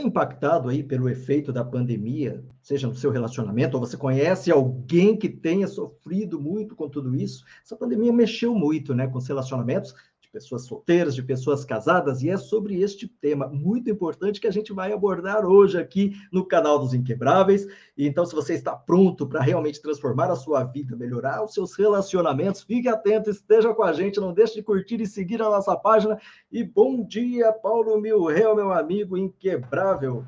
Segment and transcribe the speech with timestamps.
[0.00, 5.14] Foi impactado aí pelo efeito da pandemia, seja no seu relacionamento, ou você conhece alguém
[5.14, 7.44] que tenha sofrido muito com tudo isso?
[7.62, 9.94] Essa pandemia mexeu muito, né, com os relacionamentos,
[10.32, 14.72] pessoas solteiras, de pessoas casadas, e é sobre este tema muito importante que a gente
[14.72, 17.66] vai abordar hoje aqui no canal dos Inquebráveis.
[17.96, 21.74] E então, se você está pronto para realmente transformar a sua vida, melhorar os seus
[21.74, 25.76] relacionamentos, fique atento, esteja com a gente, não deixe de curtir e seguir a nossa
[25.76, 26.18] página.
[26.50, 30.24] E bom dia, Paulo Milreu, meu amigo inquebrável.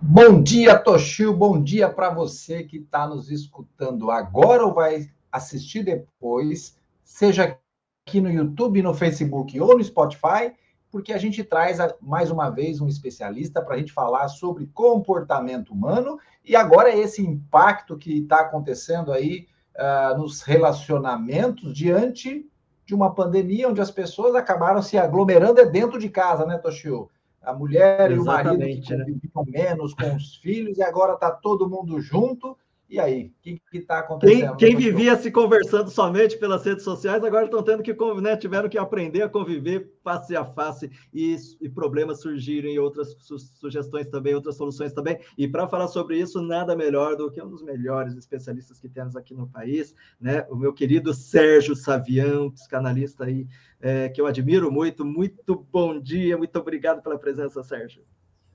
[0.00, 1.32] Bom dia, Toshio.
[1.32, 7.58] Bom dia para você que está nos escutando agora ou vai assistir depois, seja
[8.06, 10.52] aqui no YouTube, no Facebook ou no Spotify,
[10.90, 15.72] porque a gente traz mais uma vez um especialista para a gente falar sobre comportamento
[15.72, 22.46] humano e agora esse impacto que está acontecendo aí uh, nos relacionamentos diante
[22.84, 27.10] de uma pandemia onde as pessoas acabaram se aglomerando é dentro de casa, né, Toshio?
[27.42, 29.44] A mulher Exatamente, e o marido né?
[29.46, 32.56] menos com os filhos e agora está todo mundo junto
[32.94, 34.56] e aí, o que está acontecendo?
[34.56, 38.68] Quem, quem vivia se conversando somente pelas redes sociais, agora estão tendo que né, tiveram
[38.68, 44.06] que aprender a conviver face a face e, e problemas surgiram e outras su sugestões
[44.06, 45.18] também, outras soluções também.
[45.36, 49.16] E para falar sobre isso, nada melhor do que um dos melhores especialistas que temos
[49.16, 50.46] aqui no país, né?
[50.48, 53.48] O meu querido Sérgio Savião, psicanalista aí,
[53.80, 55.04] é, que eu admiro muito.
[55.04, 58.04] Muito bom dia, muito obrigado pela presença, Sérgio.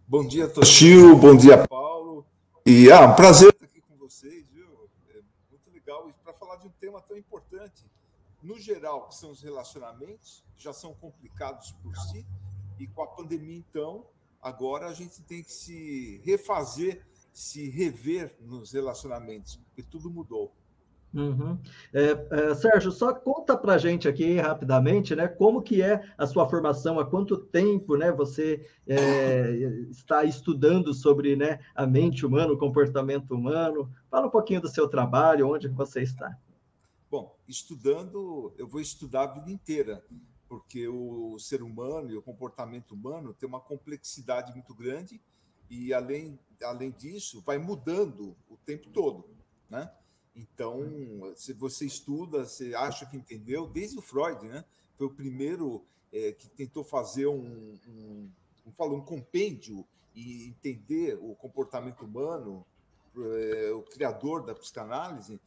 [0.07, 2.25] Bom dia, Toshio, bom dia, Paulo.
[2.65, 3.53] E ah, um prazer
[4.09, 4.65] vocês, viu?
[5.15, 6.09] É muito legal.
[6.09, 7.85] E para falar de um tema tão importante,
[8.41, 12.25] no geral, que são os relacionamentos, já são complicados por si,
[12.79, 14.05] e com a pandemia, então,
[14.41, 20.53] agora a gente tem que se refazer, se rever nos relacionamentos, porque tudo mudou.
[21.13, 21.57] Uhum.
[21.91, 25.27] É, é, Sérgio, só conta para gente aqui rapidamente, né?
[25.27, 26.99] Como que é a sua formação?
[26.99, 28.11] Há quanto tempo, né?
[28.11, 29.51] Você é,
[29.89, 33.91] está estudando sobre, né, a mente humana, o comportamento humano?
[34.09, 36.37] Fala um pouquinho do seu trabalho, onde você está.
[37.09, 40.05] Bom, estudando, eu vou estudar a vida inteira,
[40.47, 45.19] porque o ser humano e o comportamento humano tem uma complexidade muito grande
[45.69, 49.25] e além além disso vai mudando o tempo todo,
[49.69, 49.91] né?
[50.35, 54.63] Então, se você estuda, você acha que entendeu, desde o Freud, né?
[54.95, 55.83] Foi o primeiro
[56.13, 58.31] é, que tentou fazer um, um,
[58.67, 62.65] um, um compêndio e entender o comportamento humano,
[63.17, 65.39] é, o criador da psicanálise,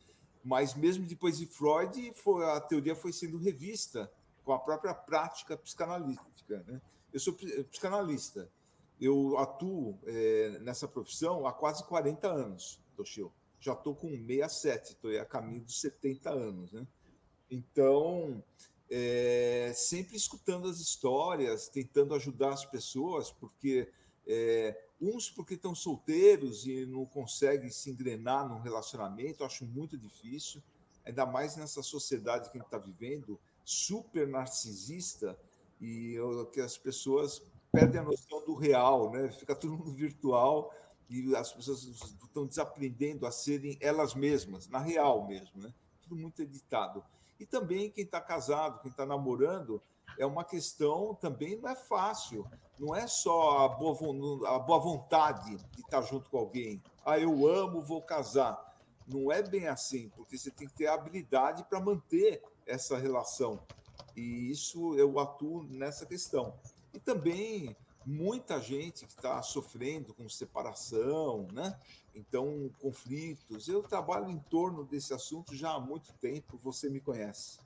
[0.44, 4.10] mas mesmo depois de Freud, foi, a teoria foi sendo revista
[4.44, 6.64] com a própria prática psicanalítica.
[6.66, 6.80] Né?
[7.12, 7.34] Eu sou
[7.70, 8.50] psicanalista,
[9.00, 13.32] eu atuo é, nessa profissão há quase 40 anos, Toshio
[13.62, 16.72] já estou com 67, estou a caminho dos 70 anos.
[16.72, 16.84] Né?
[17.48, 18.42] Então,
[18.90, 23.88] é, sempre escutando as histórias, tentando ajudar as pessoas, porque
[24.26, 30.62] é, uns porque estão solteiros e não conseguem se engrenar num relacionamento, acho muito difícil,
[31.04, 35.38] ainda mais nessa sociedade que a gente está vivendo, super narcisista,
[35.82, 36.16] e
[36.52, 39.32] que as pessoas perdem a noção do real, né?
[39.32, 40.72] Fica tudo mundo virtual
[41.10, 45.74] e as pessoas estão desaprendendo a serem elas mesmas, na real mesmo, né?
[46.00, 47.04] Tudo muito editado.
[47.40, 49.82] E também quem está casado, quem está namorando,
[50.16, 52.46] é uma questão também não é fácil.
[52.82, 56.82] Não é só a boa, a boa vontade de estar junto com alguém.
[57.04, 58.76] Ah, eu amo, vou casar.
[59.06, 63.60] Não é bem assim, porque você tem que ter habilidade para manter essa relação.
[64.16, 66.58] E isso eu atuo nessa questão.
[66.92, 71.78] E também muita gente que está sofrendo com separação, né?
[72.12, 73.68] Então, conflitos.
[73.68, 77.60] Eu trabalho em torno desse assunto já há muito tempo, você me conhece.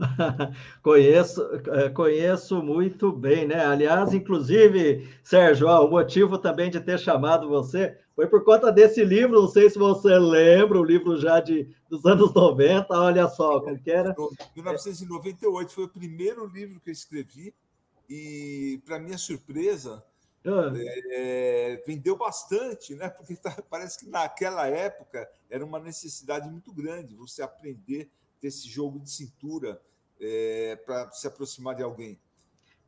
[0.82, 3.64] conheço, é, conheço muito bem, né?
[3.64, 9.04] Aliás, inclusive, Sérgio, ó, o motivo também de ter chamado você foi por conta desse
[9.04, 13.60] livro, não sei se você lembra, o livro já de, dos anos 90, olha só,
[13.60, 14.14] como que era?
[14.54, 17.54] 1998 foi o primeiro livro que eu escrevi,
[18.08, 20.04] e, para minha surpresa,
[20.44, 20.72] ah.
[21.12, 23.08] é, vendeu bastante, né?
[23.08, 28.10] Porque tá, parece que naquela época era uma necessidade muito grande você aprender
[28.40, 29.80] ter esse jogo de cintura
[30.20, 32.18] é, para se aproximar de alguém.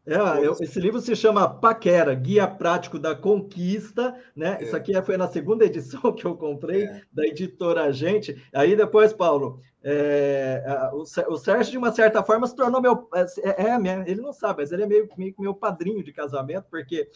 [0.05, 4.59] É, eu, esse livro se chama Paquera, Guia Prático da Conquista, né?
[4.61, 4.65] É.
[4.65, 7.03] Isso aqui foi na segunda edição que eu comprei, é.
[7.13, 8.37] da editora Gente.
[8.53, 10.61] Aí depois, Paulo, é,
[10.93, 13.09] o, o Sérgio, de uma certa forma, se tornou meu.
[13.15, 16.67] É, é, é ele não sabe, mas ele é meio, meio meu padrinho de casamento,
[16.69, 17.09] porque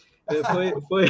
[0.52, 1.06] foi, foi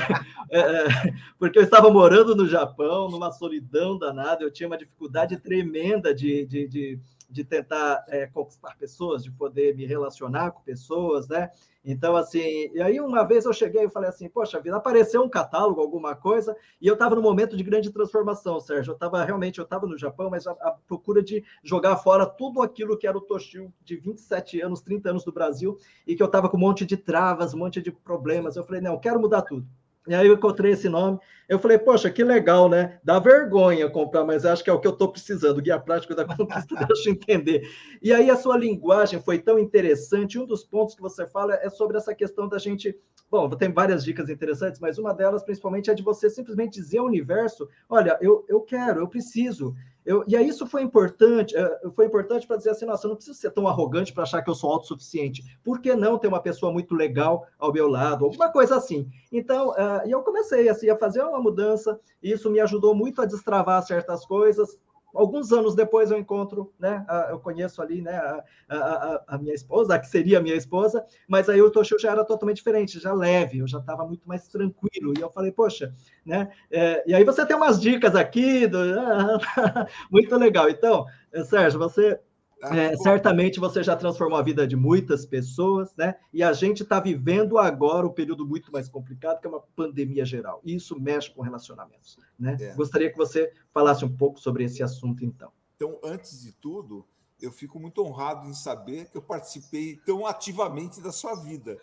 [1.38, 6.46] porque eu estava morando no Japão, numa solidão danada, eu tinha uma dificuldade tremenda de,
[6.46, 11.50] de, de de tentar é, conquistar pessoas, de poder me relacionar com pessoas, né?
[11.84, 12.40] Então, assim,
[12.74, 16.16] e aí uma vez eu cheguei e falei assim, poxa vida, apareceu um catálogo, alguma
[16.16, 18.90] coisa, e eu estava no momento de grande transformação, Sérgio.
[18.90, 22.60] Eu estava realmente, eu estava no Japão, mas a, a, procura de jogar fora tudo
[22.60, 26.26] aquilo que era o Toshio de 27 anos, 30 anos do Brasil, e que eu
[26.26, 28.56] estava com um monte de travas, um monte de problemas.
[28.56, 29.64] Eu falei, não, eu quero mudar tudo.
[30.06, 31.18] E aí eu encontrei esse nome.
[31.48, 32.98] Eu falei, poxa, que legal, né?
[33.04, 35.62] Dá vergonha comprar, mas acho que é o que eu estou precisando.
[35.62, 37.68] Guia Prático da Conquista, deixa eu entender.
[38.02, 40.38] E aí a sua linguagem foi tão interessante.
[40.38, 42.96] Um dos pontos que você fala é sobre essa questão da gente.
[43.30, 47.06] Bom, tem várias dicas interessantes, mas uma delas, principalmente, é de você simplesmente dizer ao
[47.06, 49.74] universo: olha, eu, eu quero, eu preciso.
[50.04, 53.16] Eu, e aí isso foi importante, eh, foi importante para dizer assim, nossa, eu não
[53.16, 55.42] preciso ser tão arrogante para achar que eu sou autossuficiente.
[55.64, 58.24] Por que não ter uma pessoa muito legal ao meu lado?
[58.24, 59.10] Alguma coisa assim.
[59.32, 63.20] Então, uh, e eu comecei assim, a fazer uma mudança, e isso me ajudou muito
[63.20, 64.78] a destravar certas coisas,
[65.16, 67.04] alguns anos depois eu encontro, né?
[67.30, 68.16] Eu conheço ali, né?
[68.16, 71.98] A, a, a minha esposa, a que seria a minha esposa, mas aí o Toshio
[71.98, 75.14] já era totalmente diferente, já leve, eu já estava muito mais tranquilo.
[75.16, 75.92] E eu falei, poxa,
[76.24, 76.50] né?
[76.70, 78.78] É, e aí você tem umas dicas aqui, do...
[80.10, 80.68] muito legal.
[80.68, 81.06] Então,
[81.44, 82.20] Sérgio, você
[82.62, 86.16] é, certamente você já transformou a vida de muitas pessoas, né?
[86.32, 90.24] E a gente está vivendo agora um período muito mais complicado, que é uma pandemia
[90.24, 90.60] geral.
[90.64, 92.56] E isso mexe com relacionamentos, né?
[92.60, 92.74] É.
[92.74, 95.52] Gostaria que você falasse um pouco sobre esse assunto, então.
[95.76, 97.04] Então, antes de tudo,
[97.40, 101.78] eu fico muito honrado em saber que eu participei tão ativamente da sua vida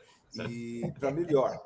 [0.49, 1.63] e para melhor.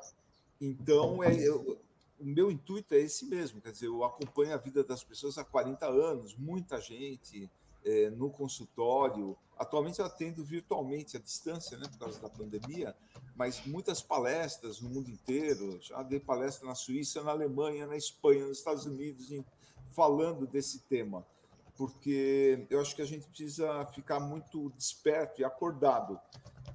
[0.60, 1.78] Então, é, eu,
[2.20, 5.44] o meu intuito é esse mesmo, quer dizer, eu acompanho a vida das pessoas há
[5.44, 7.48] 40 anos, muita gente
[7.84, 9.36] é, no consultório.
[9.56, 12.94] Atualmente eu atendo virtualmente, à distância, né, por causa da pandemia,
[13.34, 15.80] mas muitas palestras no mundo inteiro.
[15.80, 19.44] Já dei palestra na Suíça, na Alemanha, na Espanha, nos Estados Unidos, em,
[19.90, 21.26] falando desse tema,
[21.76, 26.20] porque eu acho que a gente precisa ficar muito desperto e acordado.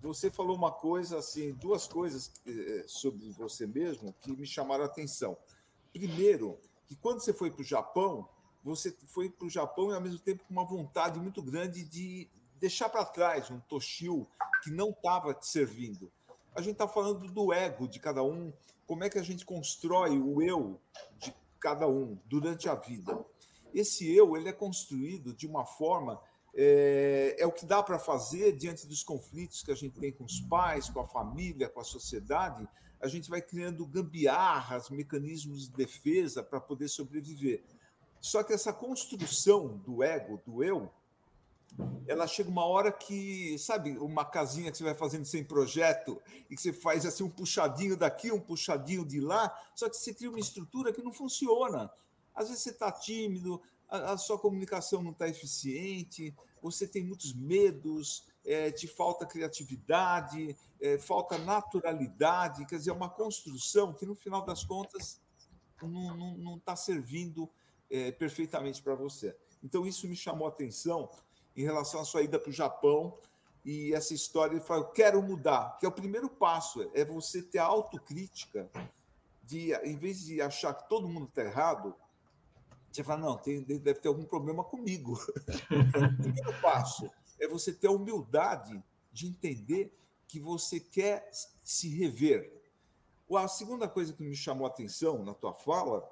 [0.01, 4.87] Você falou uma coisa, assim, duas coisas eh, sobre você mesmo que me chamaram a
[4.87, 5.37] atenção.
[5.93, 8.27] Primeiro, que quando você foi para o Japão,
[8.63, 12.29] você foi para o Japão e, ao mesmo tempo, com uma vontade muito grande de
[12.59, 14.27] deixar para trás um Toshio
[14.63, 16.11] que não estava te servindo.
[16.55, 18.53] A gente está falando do ego de cada um,
[18.87, 20.79] como é que a gente constrói o eu
[21.17, 23.25] de cada um durante a vida.
[23.73, 26.21] Esse eu ele é construído de uma forma
[26.55, 30.23] é, é o que dá para fazer diante dos conflitos que a gente tem com
[30.23, 32.67] os pais, com a família, com a sociedade.
[33.01, 37.63] A gente vai criando gambiarras, mecanismos de defesa para poder sobreviver.
[38.23, 40.89] Só que essa construção do ego, do eu,
[42.07, 46.55] ela chega uma hora que, sabe, uma casinha que você vai fazendo sem projeto e
[46.55, 50.29] que você faz assim um puxadinho daqui, um puxadinho de lá, só que você cria
[50.29, 51.91] uma estrutura que não funciona.
[52.33, 57.33] Às vezes você está tímido, a, a, sua comunicação não está eficiente, você tem muitos
[57.33, 64.15] medos, é, te falta criatividade, é, falta naturalidade, quer dizer, é uma construção que no
[64.15, 65.21] final das contas
[65.81, 67.51] não está servindo
[67.93, 69.37] é, perfeitamente para você.
[69.63, 71.11] Então, isso me chamou a atenção
[71.55, 73.15] em relação à sua ida para o Japão
[73.63, 74.55] e essa história.
[74.55, 78.67] Ele falou: quero mudar, que é o primeiro passo, é você ter a autocrítica,
[79.43, 81.95] de, em vez de achar que todo mundo está errado,
[82.91, 85.13] você fala: não, tem, deve ter algum problema comigo.
[85.13, 87.07] o primeiro passo
[87.39, 89.95] é você ter a humildade de entender
[90.27, 91.29] que você quer
[91.63, 92.59] se rever.
[93.35, 96.07] A segunda coisa que me chamou a atenção na tua fala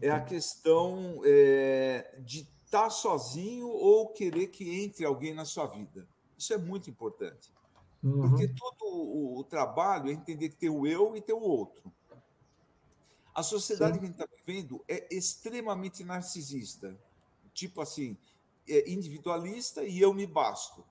[0.00, 5.66] é a questão é, de estar tá sozinho ou querer que entre alguém na sua
[5.66, 6.06] vida.
[6.36, 7.52] Isso é muito importante.
[8.02, 8.28] Uhum.
[8.28, 11.92] Porque todo o, o, trabalho é entender que tem o eu e tem o outro.
[13.34, 13.98] A sociedade Sim.
[14.00, 16.96] que a gente está vivendo é extremamente narcisista.
[17.52, 18.16] Tipo assim,
[18.68, 20.84] é individualista e eu me basto.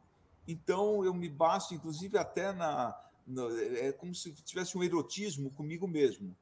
[0.48, 2.96] Então, eu me basto, inclusive, até na.
[3.26, 3.44] na
[3.80, 6.36] é como se tivesse um erotismo comigo mesmo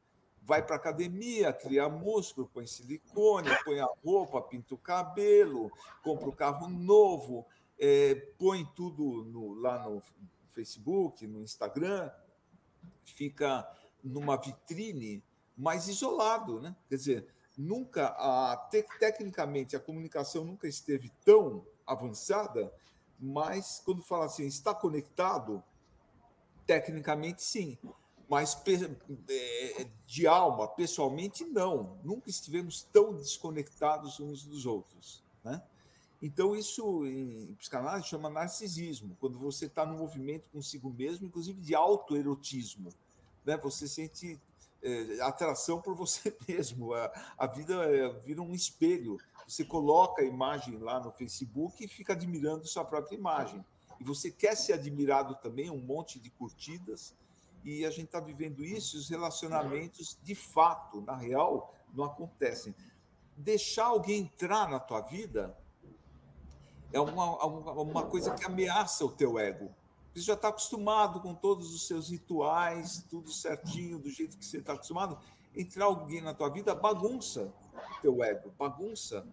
[0.45, 5.71] vai para academia, cria músculo, põe silicone, põe a roupa, pinta o cabelo,
[6.03, 7.45] compra o um carro novo,
[7.79, 10.01] é, põe tudo no, lá no
[10.49, 12.11] Facebook, no Instagram,
[13.03, 13.67] fica
[14.03, 15.23] numa vitrine
[15.57, 16.75] mais isolado, né?
[16.89, 22.73] Quer dizer, nunca a te, tecnicamente a comunicação nunca esteve tão avançada,
[23.17, 25.63] mas quando fala assim, está conectado,
[26.65, 27.77] tecnicamente sim
[28.29, 28.61] mas
[29.29, 31.97] é, de alma, pessoalmente, não.
[32.03, 35.23] Nunca estivemos tão desconectados uns dos outros.
[35.43, 35.61] Né?
[36.21, 41.75] Então, isso em psicanálise chama narcisismo, quando você está no movimento consigo mesmo, inclusive de
[41.75, 42.89] autoerotismo.
[43.45, 43.57] Né?
[43.57, 44.39] Você sente
[44.81, 46.93] é, atração por você mesmo.
[46.93, 51.87] A, a vida é, vira um espelho Você coloca a imagem lá no Facebook e
[51.87, 53.63] fica admirando sua própria imagem.
[53.99, 57.13] E você quer ser admirado também, um monte de curtidas.
[57.63, 62.75] E a gente está vivendo isso, os relacionamentos, de fato, na real, não acontecem.
[63.37, 65.57] Deixar alguém entrar na tua vida
[66.91, 69.73] é uma, uma coisa que ameaça o teu ego.
[70.13, 74.57] Você já está acostumado com todos os seus rituais, tudo certinho, do jeito que você
[74.57, 75.17] está acostumado.
[75.55, 77.51] Entrar alguém na tua vida bagunça
[77.97, 79.25] o teu ego, bagunça.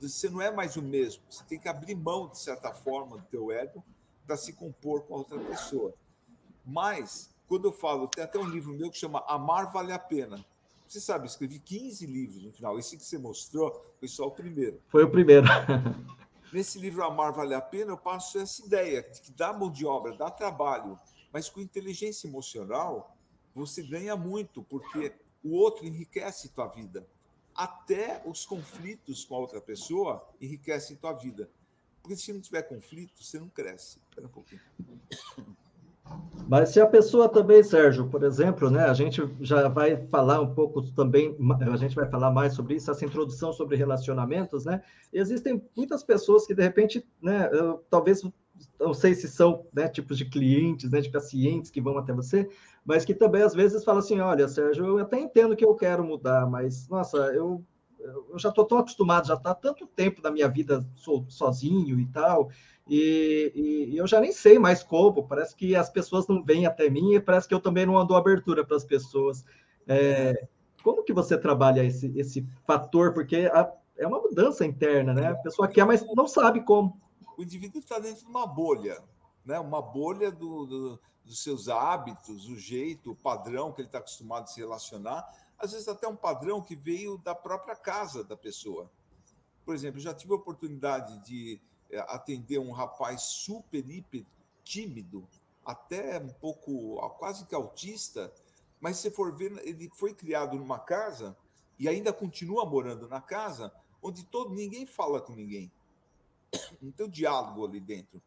[0.00, 1.22] Você não é mais o mesmo.
[1.28, 3.84] Você tem que abrir mão, de certa forma, do teu ego
[4.26, 5.94] para se compor com a outra pessoa.
[6.64, 10.44] Mas, quando eu falo, tem até um livro meu que chama Amar Vale a Pena.
[10.86, 12.78] Você sabe, eu escrevi 15 livros no final.
[12.78, 14.80] Esse que você mostrou foi só o primeiro.
[14.88, 15.46] Foi o primeiro.
[16.52, 19.84] Nesse livro Amar Vale a Pena, eu passo essa ideia de que dá mão de
[19.84, 20.98] obra, dá trabalho,
[21.32, 23.16] mas com inteligência emocional
[23.54, 25.12] você ganha muito, porque
[25.42, 27.06] o outro enriquece tua vida.
[27.54, 31.50] Até os conflitos com a outra pessoa enriquecem tua vida.
[32.02, 33.98] Porque se não tiver conflito, você não cresce.
[34.08, 34.60] Espera um pouquinho.
[36.48, 40.54] Mas se a pessoa também, Sérgio, por exemplo, né, a gente já vai falar um
[40.54, 41.36] pouco também,
[41.72, 44.80] a gente vai falar mais sobre isso, essa introdução sobre relacionamentos, né?
[45.12, 48.22] Existem muitas pessoas que, de repente, né, eu, talvez,
[48.78, 52.48] não sei se são né, tipos de clientes, né, de pacientes que vão até você,
[52.84, 56.04] mas que também às vezes falam assim: olha, Sérgio, eu até entendo que eu quero
[56.04, 57.64] mudar, mas, nossa, eu
[58.30, 60.86] eu já estou tão acostumado, já está tanto tempo da minha vida
[61.28, 62.50] sozinho e tal,
[62.88, 66.88] e, e, eu já nem sei mais como, parece que as pessoas não vêm até
[66.88, 69.44] mim e parece que eu também não dou abertura para as pessoas.
[69.88, 70.46] É,
[70.84, 73.12] como que você trabalha esse, esse fator?
[73.12, 75.28] Porque a, é uma mudança interna, né?
[75.28, 77.00] A pessoa quer, mas não sabe como.
[77.36, 79.02] O indivíduo está dentro de uma bolha,
[79.44, 79.58] né?
[79.58, 84.44] uma bolha do, do, dos seus hábitos, o jeito, o padrão que ele está acostumado
[84.44, 85.26] a se relacionar,
[85.58, 88.90] às vezes até um padrão que veio da própria casa da pessoa.
[89.64, 91.60] Por exemplo, já tive a oportunidade de
[92.08, 94.24] atender um rapaz super, hiper
[94.64, 95.26] tímido,
[95.64, 98.32] até um pouco quase que autista,
[98.80, 101.36] mas se for ver, ele foi criado numa casa
[101.78, 105.70] e ainda continua morando na casa onde todo ninguém fala com ninguém.
[106.80, 108.22] Não tem diálogo ali dentro.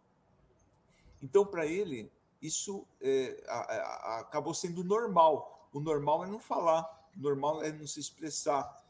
[1.21, 2.11] Então, para ele,
[2.41, 5.67] isso é, a, a, acabou sendo normal.
[5.73, 8.83] O normal é não falar, o normal é não se expressar.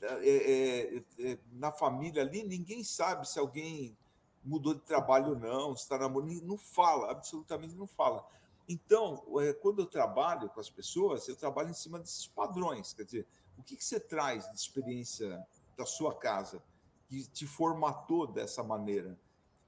[0.00, 3.96] É, é, é na família ali, ninguém sabe se alguém
[4.44, 8.26] mudou de trabalho ou não, está namorando, não fala, absolutamente não fala.
[8.68, 12.92] Então, é, quando eu trabalho com as pessoas, eu trabalho em cima desses padrões.
[12.92, 13.26] Quer dizer,
[13.58, 15.46] o que, que você traz de experiência
[15.76, 16.62] da sua casa
[17.08, 19.18] que te formatou dessa maneira?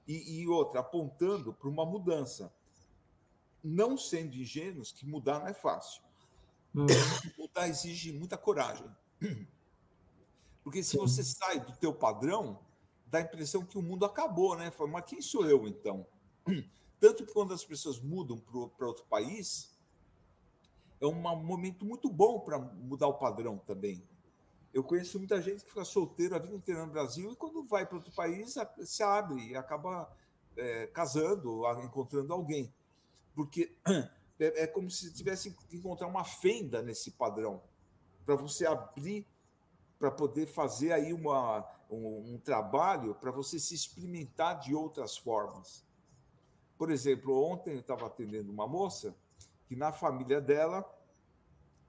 [0.07, 2.51] E, e outra, apontando para uma mudança.
[3.63, 6.01] Não sendo ingênuos, que mudar não é fácil.
[6.73, 6.85] Hum.
[7.37, 8.89] Mudar exige muita coragem.
[10.63, 12.59] Porque se você sai do teu padrão,
[13.09, 14.71] dá a impressão que o mundo acabou, né?
[14.71, 16.05] Fala, mas quem sou eu então?
[16.99, 19.77] Tanto que quando as pessoas mudam para outro país,
[20.99, 24.03] é um momento muito bom para mudar o padrão também.
[24.73, 27.85] Eu conheço muita gente que fica solteiro a vida inteira no Brasil e quando vai
[27.85, 30.11] para outro país se abre e acaba
[30.55, 32.73] é, casando, encontrando alguém.
[33.33, 33.75] Porque
[34.39, 37.61] é, é como se tivesse que encontrar uma fenda nesse padrão
[38.25, 39.25] para você abrir
[39.99, 45.85] para poder fazer aí uma, um, um trabalho para você se experimentar de outras formas.
[46.77, 49.15] Por exemplo, ontem eu estava atendendo uma moça
[49.67, 50.85] que na família dela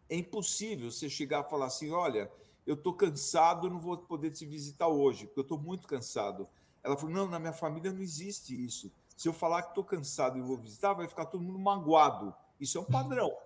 [0.08, 2.30] é impossível você chegar a falar assim: olha,
[2.66, 6.48] eu estou cansado, não vou poder te visitar hoje, porque eu estou muito cansado.
[6.82, 8.90] Ela falou: não, na minha família não existe isso.
[9.16, 12.32] Se eu falar que estou cansado e vou visitar, vai ficar todo mundo magoado.
[12.58, 13.36] Isso é um padrão.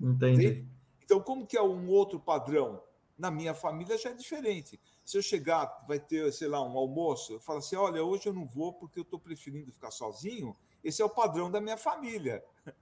[0.00, 0.66] Entendi.
[1.04, 2.80] Então, como que é um outro padrão?
[3.20, 4.80] Na minha família já é diferente.
[5.04, 8.32] Se eu chegar, vai ter, sei lá, um almoço, eu falo assim: olha, hoje eu
[8.32, 10.56] não vou porque eu estou preferindo ficar sozinho.
[10.82, 12.42] Esse é o padrão da minha família.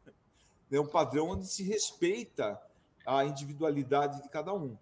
[0.70, 2.60] É um padrão onde se respeita
[3.06, 4.76] a individualidade de cada um.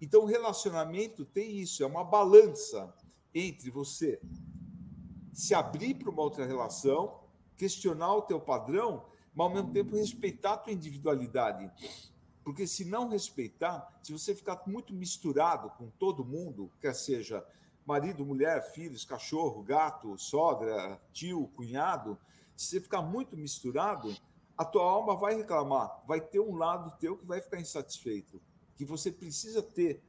[0.00, 2.90] Então, o relacionamento tem isso, é uma balança
[3.34, 4.18] entre você
[5.30, 7.20] se abrir para uma outra relação,
[7.54, 11.70] questionar o teu padrão, mas ao mesmo tempo respeitar a tua individualidade.
[12.46, 17.44] Porque se não respeitar, se você ficar muito misturado com todo mundo, quer seja
[17.84, 22.16] marido, mulher, filhos, cachorro, gato, sogra, tio, cunhado,
[22.56, 24.14] se você ficar muito misturado,
[24.56, 28.40] a tua alma vai reclamar, vai ter um lado teu que vai ficar insatisfeito,
[28.76, 30.00] que você precisa ter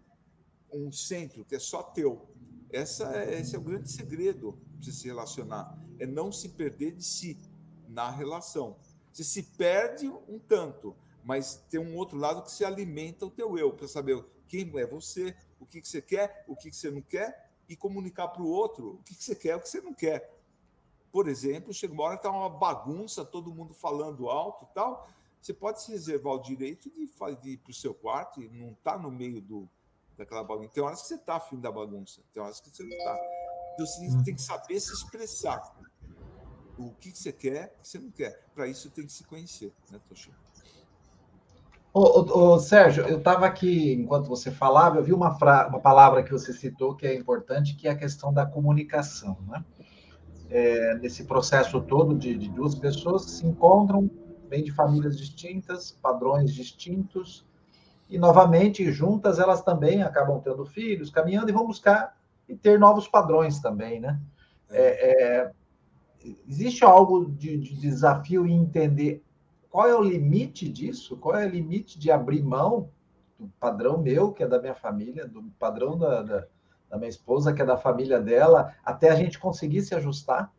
[0.71, 2.29] um centro que é só teu.
[2.69, 7.03] Essa é, esse é o grande segredo para se relacionar, é não se perder de
[7.03, 7.35] si
[7.89, 8.77] na relação.
[9.11, 10.95] Você se perde um tanto,
[11.27, 14.87] mas tem um outro lado que se alimenta o teu eu, para saber quem é
[14.87, 18.41] você, o que, que você quer, o que, que você não quer, e comunicar para
[18.41, 20.33] o outro o que, você quer o que você não quer.
[21.11, 25.05] Por exemplo, chega uma hora que está uma bagunça, todo mundo falando alto e tal.
[25.41, 27.05] Você pode se reservar o direito de,
[27.41, 29.69] de ir para o seu quarto e não estar tá no meio do,
[30.17, 30.69] daquela bagunça.
[30.69, 33.19] Tem horas que você está afim da bagunça, tem horas que você não está.
[33.73, 35.75] Então você tem que saber se expressar.
[36.77, 38.45] O que, você quer, o que você não quer.
[38.55, 40.31] Para isso tem que se conhecer, né, Toshi?
[41.99, 45.35] Ô, ô, ô, Sérgio, eu estava aqui, enquanto você falava, eu vi uma,
[45.67, 49.35] uma palavra que você citou que é importante, que é a questão da comunicação.
[49.47, 49.65] Né?
[50.47, 54.11] É, nesse processo todo de, de duas pessoas que se encontram,
[54.47, 57.43] vêm de famílias distintas, padrões distintos,
[58.07, 62.15] e novamente, juntas, elas também acabam tendo filhos, caminhando e vão buscar
[62.47, 64.19] e ter novos padrões também, né?
[64.69, 65.51] É, é,
[66.47, 69.23] existe algo de, de desafio em entender
[69.69, 71.17] qual é o limite disso?
[71.17, 72.89] Qual é o limite de abrir mão
[73.37, 76.47] do padrão meu, que é da minha família, do padrão da, da,
[76.89, 80.51] da minha esposa, que é da família dela, até a gente conseguir se ajustar?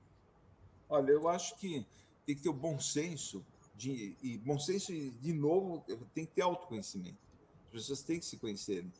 [0.88, 1.86] Olha, eu acho que
[2.24, 5.84] tem que ter o bom senso, de, e bom senso, de novo,
[6.14, 7.16] tem que ter autoconhecimento.
[7.66, 8.92] As pessoas têm que se conhecerem.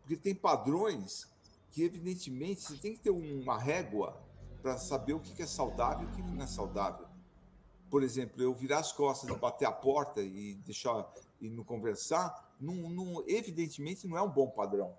[0.00, 1.28] Porque tem padrões
[1.70, 4.16] que, evidentemente, você tem que ter uma régua
[4.62, 7.07] para saber o que é saudável e o que não é saudável
[7.90, 12.54] por exemplo, eu virar as costas e bater a porta e deixar e não conversar,
[12.60, 14.96] não, não, evidentemente não é um bom padrão,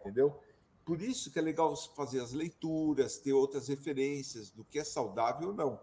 [0.00, 0.38] entendeu?
[0.84, 5.48] Por isso que é legal fazer as leituras, ter outras referências do que é saudável
[5.48, 5.80] ou não.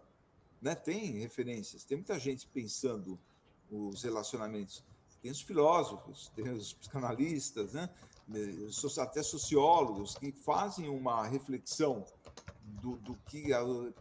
[0.62, 0.75] Né?
[0.75, 3.18] Tem referências, tem muita gente pensando
[3.72, 4.84] os relacionamentos.
[5.22, 7.89] Tem os filósofos, tem os psicanalistas, né?
[9.01, 12.06] até sociólogos que fazem uma reflexão
[12.82, 13.50] do, do que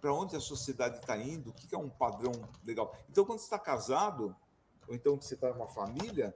[0.01, 2.33] para onde a sociedade está indo, o que é um padrão
[2.65, 2.95] legal.
[3.11, 4.35] Então, quando você está casado,
[4.87, 6.35] ou então que você está numa família,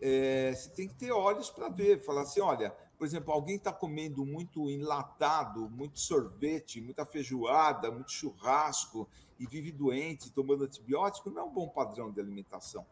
[0.00, 3.72] é, você tem que ter olhos para ver, falar assim, olha, por exemplo, alguém está
[3.72, 11.42] comendo muito enlatado, muito sorvete, muita feijoada, muito churrasco e vive doente, tomando antibiótico, não
[11.42, 12.86] é um bom padrão de alimentação.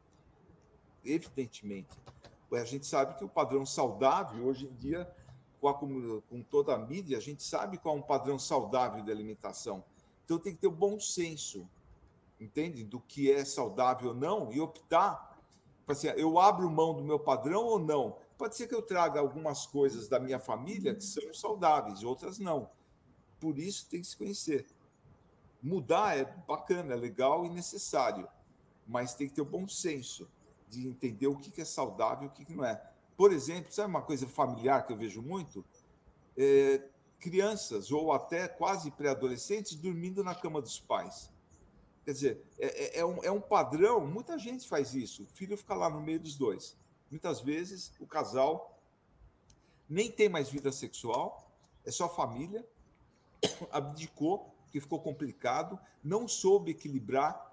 [1.05, 1.97] Evidentemente.
[2.51, 5.07] A gente sabe que o padrão saudável, hoje em dia,
[5.61, 9.11] com, a, com toda a mídia, a gente sabe qual é um padrão saudável de
[9.11, 9.85] alimentação.
[10.25, 11.68] Então tem que ter o bom senso,
[12.40, 12.85] entende?
[12.85, 15.38] Do que é saudável ou não, e optar.
[15.87, 18.18] Assim, eu abro mão do meu padrão ou não?
[18.37, 22.71] Pode ser que eu traga algumas coisas da minha família que são saudáveis, outras não.
[23.40, 24.66] Por isso tem que se conhecer.
[25.62, 28.29] Mudar é bacana, é legal e necessário,
[28.87, 30.29] mas tem que ter o bom senso
[30.68, 32.81] de entender o que é saudável e o que não é.
[33.18, 35.64] Por exemplo, sabe uma coisa familiar que eu vejo muito?
[36.37, 36.81] É,
[37.18, 41.28] crianças ou até quase pré-adolescentes dormindo na cama dos pais.
[42.04, 45.24] Quer dizer, é, é, é, um, é um padrão, muita gente faz isso.
[45.24, 46.76] O filho fica lá no meio dos dois.
[47.11, 48.81] Muitas vezes o casal
[49.88, 51.50] nem tem mais vida sexual,
[51.85, 52.64] é só família,
[53.72, 57.52] abdicou, que ficou complicado, não soube equilibrar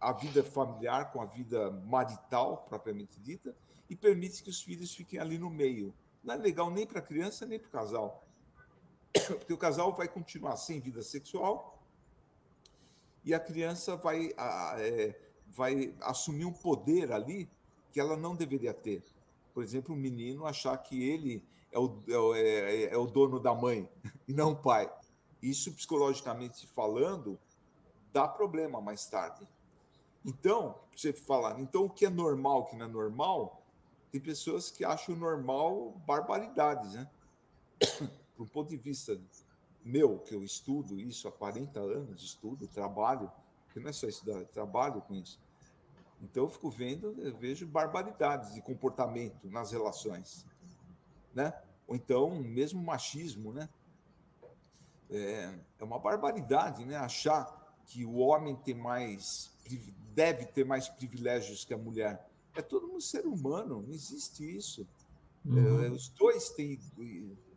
[0.00, 3.54] a vida familiar com a vida marital, propriamente dita,
[3.92, 5.94] e permite que os filhos fiquem ali no meio.
[6.24, 8.26] Não é legal nem para a criança, nem para o casal.
[9.12, 11.78] Porque o casal vai continuar sem vida sexual
[13.22, 14.32] e a criança vai,
[14.78, 15.14] é,
[15.46, 17.50] vai assumir um poder ali
[17.92, 19.04] que ela não deveria ter.
[19.52, 23.54] Por exemplo, o menino achar que ele é o, é, é, é o dono da
[23.54, 23.86] mãe
[24.26, 24.90] e não o pai.
[25.42, 27.38] Isso, psicologicamente falando,
[28.10, 29.46] dá problema mais tarde.
[30.24, 33.61] Então, você falar, então o que é normal, o que não é normal,
[34.12, 37.10] tem pessoas que acham normal barbaridades, né?
[38.36, 39.18] Do ponto de vista
[39.84, 43.32] meu, que eu estudo isso há 40 anos, estudo, trabalho,
[43.72, 45.40] que não é só estudar, trabalho com isso.
[46.20, 50.46] Então eu fico vendo, eu vejo barbaridades de comportamento nas relações,
[51.34, 51.52] né?
[51.86, 53.68] Ou então mesmo machismo, né?
[55.10, 56.96] É, é uma barbaridade, né?
[56.96, 59.50] Achar que o homem tem mais
[60.14, 62.28] deve ter mais privilégios que a mulher.
[62.54, 64.86] É todo mundo ser humano, não existe isso.
[65.44, 65.82] Uhum.
[65.82, 66.78] É, os dois têm,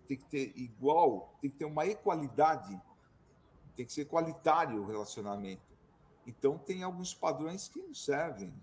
[0.07, 2.79] têm que ter igual, tem que ter uma equalidade,
[3.75, 5.75] tem que ser qualitário o relacionamento.
[6.25, 8.53] Então, tem alguns padrões que não servem.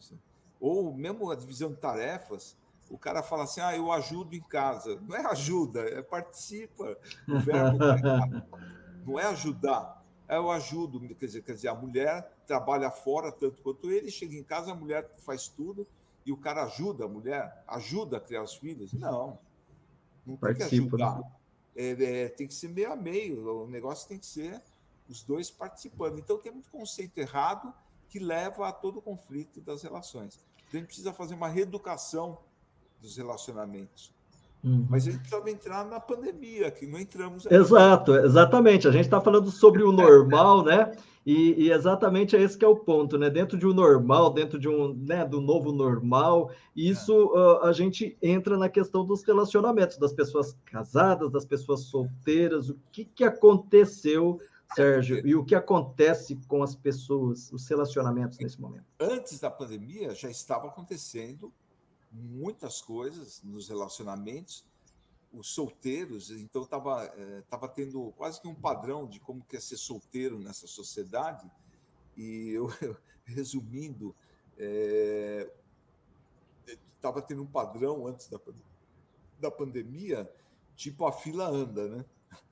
[0.61, 2.57] Ou mesmo a divisão de tarefas,
[2.90, 5.01] o cara fala assim: ah, eu ajudo em casa.
[5.01, 6.99] Não é ajuda, é participa.
[7.29, 7.79] O verbo
[9.07, 11.01] não é ajudar, é eu ajudo.
[11.01, 14.75] Quer dizer, quer dizer, a mulher trabalha fora tanto quanto ele, chega em casa, a
[14.75, 15.87] mulher faz tudo
[16.24, 18.92] e o cara ajuda a mulher, ajuda a criar os filhos.
[18.92, 19.38] Não,
[20.26, 21.18] não tem que ajudar.
[21.18, 21.32] Né?
[21.74, 24.62] É, é, tem que ser meio a meio, o negócio tem que ser
[25.08, 26.18] os dois participando.
[26.18, 27.72] Então tem muito conceito errado
[28.08, 30.38] que leva a todo o conflito das relações.
[30.68, 32.38] Então a gente precisa fazer uma reeducação
[33.00, 34.14] dos relacionamentos.
[34.62, 34.87] Uhum.
[34.88, 37.46] Mas a gente precisava entrar na pandemia, que não entramos.
[37.46, 37.56] Ainda.
[37.56, 38.87] Exato, exatamente.
[38.87, 40.92] A gente está falando sobre o normal, né?
[41.24, 43.30] E, e, exatamente é esse que é o ponto, né?
[43.30, 47.38] Dentro de um normal, dentro de um, né, do novo normal, isso é.
[47.38, 52.78] uh, a gente entra na questão dos relacionamentos, das pessoas casadas, das pessoas solteiras, o
[52.90, 54.40] que, que aconteceu,
[54.74, 58.87] Sérgio, e o que acontece com as pessoas, os relacionamentos nesse momento?
[58.98, 61.52] Antes da pandemia já estava acontecendo
[62.11, 64.64] muitas coisas nos relacionamentos,
[65.33, 69.61] os solteiros, então estava é, tava tendo quase que um padrão de como que é
[69.61, 71.51] ser solteiro nessa sociedade.
[72.16, 72.68] E eu,
[73.25, 74.14] resumindo,
[76.97, 78.38] estava é, tendo um padrão antes da,
[79.40, 80.31] da pandemia,
[80.77, 82.05] tipo a fila anda, né?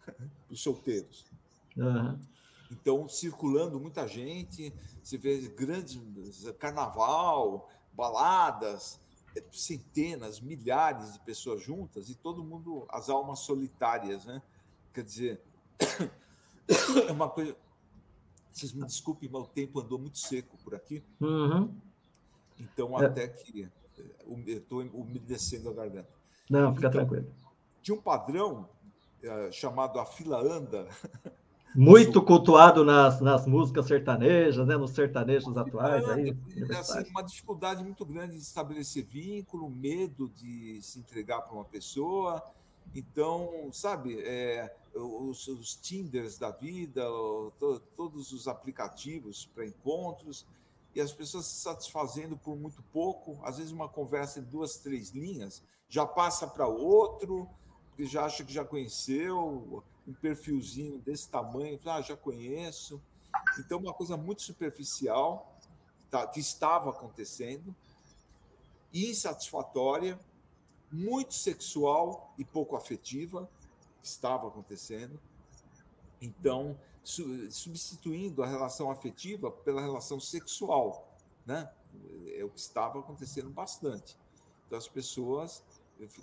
[0.48, 1.26] Os solteiros.
[1.76, 2.18] Uhum.
[2.70, 6.00] Então, circulando muita gente, você vê grandes
[6.58, 9.00] carnaval, baladas,
[9.52, 14.42] centenas, milhares de pessoas juntas e todo mundo, as almas solitárias, né?
[14.92, 15.40] Quer dizer,
[17.08, 17.56] é uma coisa.
[18.50, 21.02] Vocês me desculpem, mas o tempo andou muito seco por aqui.
[21.20, 21.72] Uhum.
[22.58, 23.06] Então, é.
[23.06, 23.62] até que
[23.98, 26.10] eh, estou umedecendo a garganta.
[26.48, 27.32] Não, fica então, tranquilo.
[27.80, 28.68] Tinha um padrão
[29.22, 30.88] é, chamado a fila anda,
[31.74, 34.76] Muito cultuado nas, nas músicas sertanejas, né?
[34.76, 36.08] nos sertanejos atuais.
[36.08, 36.36] Aí,
[36.68, 41.64] é, assim, uma dificuldade muito grande de estabelecer vínculo, medo de se entregar para uma
[41.64, 42.42] pessoa.
[42.94, 47.02] Então, sabe, é, os, os Tinders da vida,
[47.58, 50.44] to, todos os aplicativos para encontros,
[50.94, 55.10] e as pessoas se satisfazendo por muito pouco, às vezes uma conversa de duas, três
[55.10, 57.48] linhas, já passa para outro,
[58.00, 62.98] porque já acha que já conheceu, um perfilzinho desse tamanho, ah, já conheço.
[63.58, 65.54] Então, uma coisa muito superficial
[66.10, 67.76] tá, que estava acontecendo,
[68.94, 70.18] insatisfatória,
[70.90, 73.46] muito sexual e pouco afetiva,
[74.00, 75.20] que estava acontecendo.
[76.22, 81.06] Então, substituindo a relação afetiva pela relação sexual,
[81.44, 81.70] né?
[82.34, 84.16] É o que estava acontecendo bastante.
[84.66, 85.62] Então, as pessoas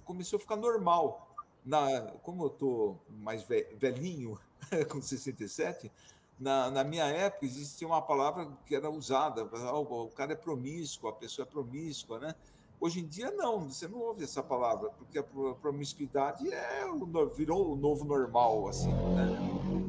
[0.03, 1.36] começou a ficar normal
[1.67, 4.39] na, como eu estou mais velhinho,
[4.89, 5.91] com 67,
[6.39, 11.13] na, na minha época existia uma palavra que era usada, o cara é promíscuo, a
[11.13, 12.35] pessoa é promíscua, né?
[12.79, 17.73] Hoje em dia, não, você não ouve essa palavra, porque a promiscuidade é o, virou
[17.73, 19.25] o novo normal, assim, né?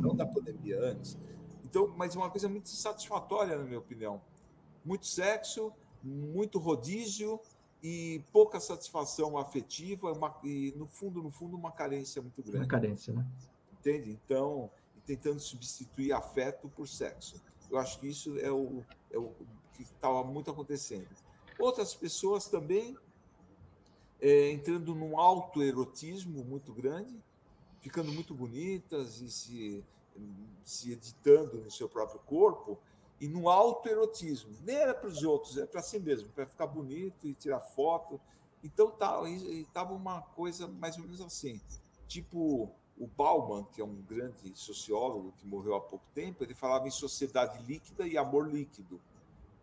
[0.01, 1.17] não da pandemia antes.
[1.65, 4.23] Então, mas uma coisa muito satisfatória, na minha opinião.
[4.83, 5.71] Muito sexo,
[6.03, 7.39] muito rodízio,
[7.83, 12.59] e pouca satisfação afetiva uma, e no fundo no fundo uma carência muito grande.
[12.59, 13.27] uma carência né?
[13.73, 14.11] Entende?
[14.25, 14.71] Então
[15.07, 17.41] tentando substituir afeto por sexo.
[17.71, 19.33] Eu acho que isso é o, é o
[19.73, 21.09] que estava muito acontecendo.
[21.59, 22.97] Outras pessoas também
[24.21, 27.19] é, entrando num autoerotismo muito grande
[27.81, 29.85] ficando muito bonitas e se
[30.65, 32.77] se editando no seu próprio corpo
[33.21, 34.51] e no autoerotismo.
[34.63, 38.21] Nem era para os outros, era para si mesmo, para ficar bonito e tirar foto.
[38.63, 41.61] Então tá, estava uma coisa mais ou menos assim.
[42.07, 46.89] Tipo o Bauman, que é um grande sociólogo que morreu há pouco tempo, ele falava
[46.89, 49.01] em sociedade líquida e amor líquido.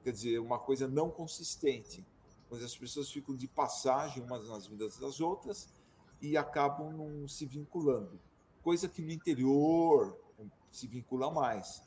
[0.03, 2.05] Quer dizer, uma coisa não consistente,
[2.49, 5.67] onde as pessoas ficam de passagem umas nas vidas das outras
[6.21, 8.19] e acabam não se vinculando.
[8.63, 10.17] Coisa que no interior
[10.71, 11.81] se vincula mais.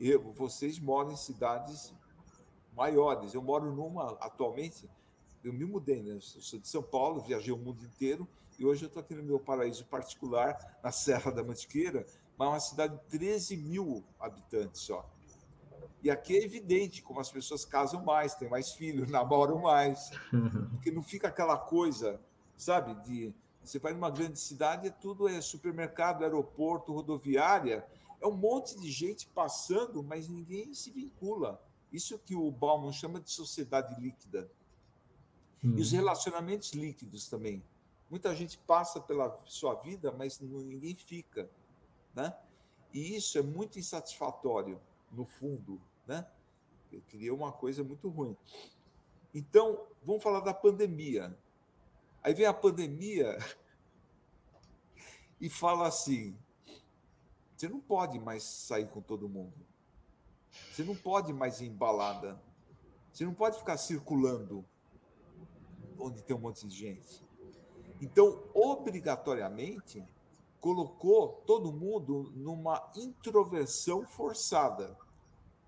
[0.00, 1.94] Eu, vocês moram em cidades
[2.74, 3.34] maiores.
[3.34, 4.88] Eu moro numa, atualmente,
[5.44, 6.14] eu me mudei, né?
[6.14, 8.26] Eu sou de São Paulo, viajei o mundo inteiro
[8.58, 12.50] e hoje eu estou aqui no meu paraíso particular, na Serra da Mantiqueira, mas é
[12.50, 15.08] uma cidade de 13 mil habitantes só.
[16.02, 20.10] E aqui é evidente como as pessoas casam mais, têm mais filhos, namoram mais,
[20.72, 22.20] porque não fica aquela coisa,
[22.56, 27.86] sabe, de você vai numa grande cidade, é tudo é supermercado, aeroporto, rodoviária,
[28.20, 31.62] é um monte de gente passando, mas ninguém se vincula.
[31.92, 34.50] Isso que o Bauman chama de sociedade líquida.
[35.64, 35.76] Hum.
[35.76, 35.96] E os hum.
[35.96, 37.62] relacionamentos líquidos também.
[38.10, 41.48] Muita gente passa pela sua vida, mas ninguém fica,
[42.14, 42.36] né?
[42.92, 44.80] E isso é muito insatisfatório
[45.12, 46.26] no fundo, né?
[46.90, 48.36] Eu queria uma coisa muito ruim.
[49.32, 51.38] Então, vamos falar da pandemia.
[52.20, 53.38] Aí vem a pandemia
[55.40, 56.36] e fala assim:
[57.60, 59.52] você não pode mais sair com todo mundo.
[60.72, 62.40] Você não pode mais ir em balada.
[63.12, 64.64] Você não pode ficar circulando
[65.98, 67.22] onde tem um monte de gente.
[68.00, 70.02] Então, obrigatoriamente,
[70.58, 74.96] colocou todo mundo numa introversão forçada.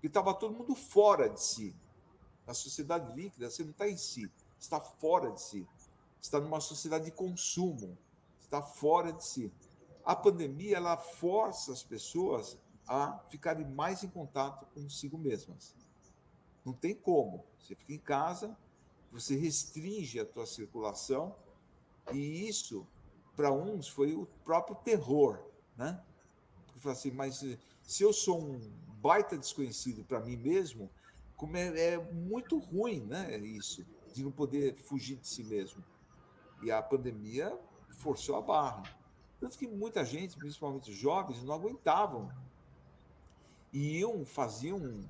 [0.01, 1.75] E estava todo mundo fora de si.
[2.47, 5.67] Na sociedade líquida, você não está em si, está fora de si.
[6.19, 7.95] Está numa sociedade de consumo.
[8.41, 9.53] está fora de si.
[10.05, 15.75] A pandemia ela força as pessoas a ficarem mais em contato consigo mesmas.
[16.65, 17.45] Não tem como.
[17.59, 18.57] Você fica em casa,
[19.11, 21.35] você restringe a tua circulação
[22.11, 22.85] e isso
[23.35, 25.39] para uns foi o próprio terror,
[25.77, 26.01] né?
[26.65, 27.43] Porque fala assim, mas
[27.83, 28.59] se eu sou um
[29.01, 30.89] baita desconhecido para mim mesmo,
[31.35, 33.37] como é, é, muito ruim, né?
[33.37, 35.83] Isso de não poder fugir de si mesmo.
[36.61, 37.57] E a pandemia
[37.97, 38.83] forçou a barra.
[39.43, 42.31] Tanto que muita gente, principalmente jovens, não aguentavam.
[43.73, 45.01] E iam, faziam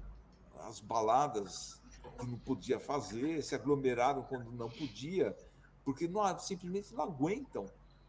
[0.62, 1.80] as baladas
[2.18, 5.38] que não podia fazer, se aglomeraram quando não podia,
[5.86, 7.68] porque não, simplesmente não aguentam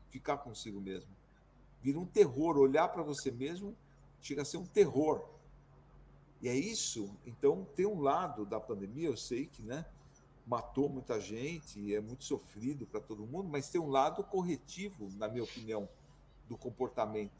[0.08, 1.10] ficar consigo mesmo.
[1.82, 3.76] Vira um terror, olhar para você mesmo
[4.18, 5.28] chega a ser um terror.
[6.40, 7.14] E é isso.
[7.26, 9.84] Então, tem um lado da pandemia, eu sei que, né,
[10.46, 15.28] matou muita gente, é muito sofrido para todo mundo, mas tem um lado corretivo, na
[15.28, 15.86] minha opinião,
[16.48, 17.32] do comportamento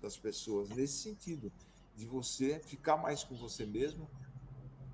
[0.00, 1.50] das pessoas, nesse sentido,
[1.96, 4.08] de você ficar mais com você mesmo,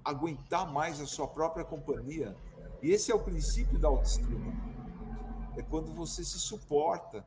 [0.05, 2.37] aguentar mais a sua própria companhia.
[2.83, 4.53] E esse é o princípio da autoestima.
[5.57, 7.27] É quando você se suporta,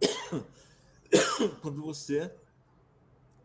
[1.62, 2.32] quando você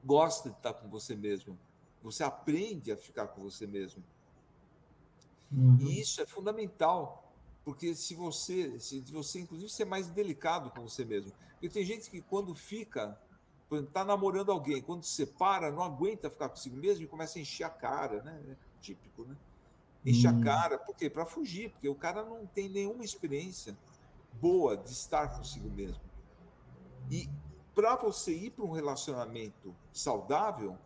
[0.03, 1.58] gosta de estar com você mesmo,
[2.01, 4.03] você aprende a ficar com você mesmo.
[5.51, 5.77] Uhum.
[5.82, 7.29] E isso é fundamental,
[7.63, 12.10] porque se você, se você inclusive ser mais delicado com você mesmo, porque tem gente
[12.10, 13.19] que quando fica,
[13.72, 17.65] está namorando alguém, quando se separa, não aguenta ficar consigo mesmo e começa a encher
[17.65, 18.41] a cara, né?
[18.50, 19.36] É típico, né?
[20.06, 20.41] Enche a uhum.
[20.41, 21.10] cara, por quê?
[21.10, 23.78] Para fugir, porque o cara não tem nenhuma experiência
[24.41, 26.02] boa de estar consigo mesmo.
[27.12, 27.30] E
[27.76, 30.78] para você ir para um relacionamento saudável,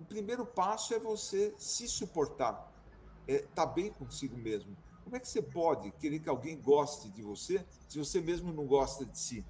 [0.00, 2.72] o primeiro passo é você se suportar
[3.26, 4.76] é, tá bem consigo mesmo.
[5.04, 8.66] Como é que você pode querer que alguém goste de você se você mesmo não
[8.66, 9.44] gosta de si?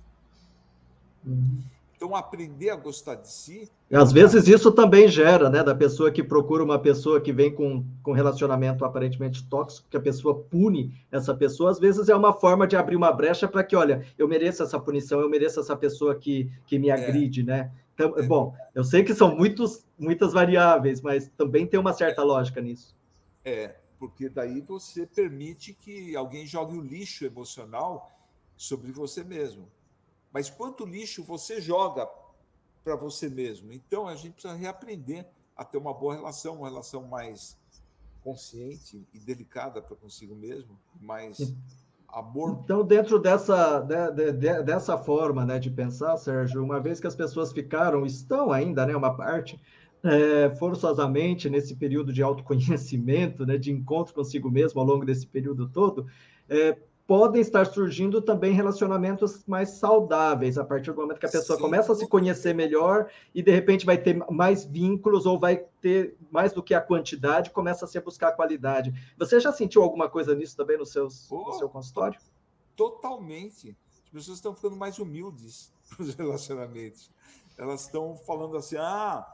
[1.25, 1.61] Uhum.
[2.03, 3.71] Então, aprender a gostar de si.
[3.93, 7.85] Às vezes isso também gera, né, da pessoa que procura uma pessoa que vem com,
[8.03, 12.67] com relacionamento aparentemente tóxico, que a pessoa pune essa pessoa, às vezes é uma forma
[12.67, 16.17] de abrir uma brecha para que, olha, eu mereço essa punição, eu mereço essa pessoa
[16.17, 16.93] que, que me é.
[16.93, 17.45] agride, é.
[17.45, 17.73] né?
[17.95, 18.23] Então, é.
[18.23, 22.97] Bom, eu sei que são muitos, muitas variáveis, mas também tem uma certa lógica nisso.
[23.45, 28.11] É, porque daí você permite que alguém jogue o lixo emocional
[28.57, 29.71] sobre você mesmo.
[30.33, 32.11] Mas quanto lixo você joga
[32.83, 33.73] para você mesmo?
[33.73, 35.25] Então a gente precisa reaprender
[35.57, 37.57] a ter uma boa relação, uma relação mais
[38.25, 41.55] consciente e delicada para consigo mesmo, mais
[42.09, 42.59] amor.
[42.65, 47.15] Então, dentro dessa, de, de, dessa forma né, de pensar, Sérgio, uma vez que as
[47.15, 49.61] pessoas ficaram, estão ainda, né, uma parte
[50.05, 55.69] é, forçosamente nesse período de autoconhecimento, né, de encontro consigo mesmo ao longo desse período
[55.69, 56.07] todo,
[56.49, 61.57] é, podem estar surgindo também relacionamentos mais saudáveis a partir do momento que a pessoa
[61.57, 61.63] Sim.
[61.63, 66.17] começa a se conhecer melhor e de repente vai ter mais vínculos ou vai ter
[66.31, 68.95] mais do que a quantidade, começa a se buscar a qualidade.
[69.19, 72.19] Você já sentiu alguma coisa nisso também no, seus, oh, no seu consultório?
[72.77, 73.77] Totalmente.
[74.05, 77.11] As pessoas estão ficando mais humildes para os relacionamentos.
[77.59, 79.27] Elas estão falando assim: ah,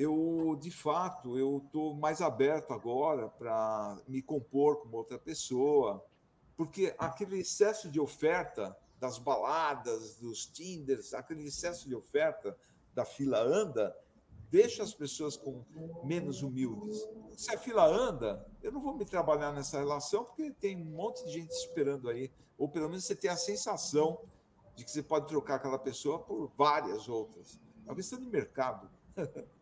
[0.00, 6.02] eu de fato eu estou mais aberto agora para me compor com outra pessoa,
[6.56, 12.56] porque aquele excesso de oferta das baladas, dos Tinders, aquele excesso de oferta
[12.94, 13.94] da fila anda,
[14.50, 15.64] deixa as pessoas com
[16.02, 17.06] menos humildes.
[17.36, 21.24] Se a fila anda, eu não vou me trabalhar nessa relação porque tem um monte
[21.26, 24.22] de gente esperando aí, ou pelo menos você tem a sensação
[24.74, 27.60] de que você pode trocar aquela pessoa por várias outras.
[27.86, 28.90] É uma questão de mercado.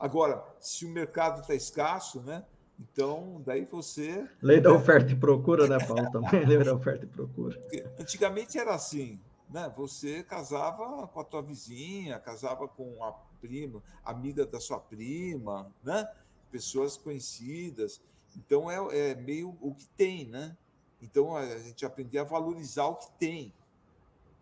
[0.00, 2.42] Agora, se o mercado está escasso, né?
[2.78, 4.26] Então, daí você.
[4.40, 6.10] Lei da oferta e procura, né, Paulo?
[6.10, 7.62] Também lei da oferta e procura.
[7.98, 9.70] Antigamente era assim, né?
[9.76, 16.08] Você casava com a tua vizinha, casava com a prima, amiga da sua prima, né?
[16.50, 18.00] Pessoas conhecidas.
[18.34, 20.56] Então é, é meio o que tem, né?
[21.02, 23.52] Então a gente aprendia a valorizar o que tem.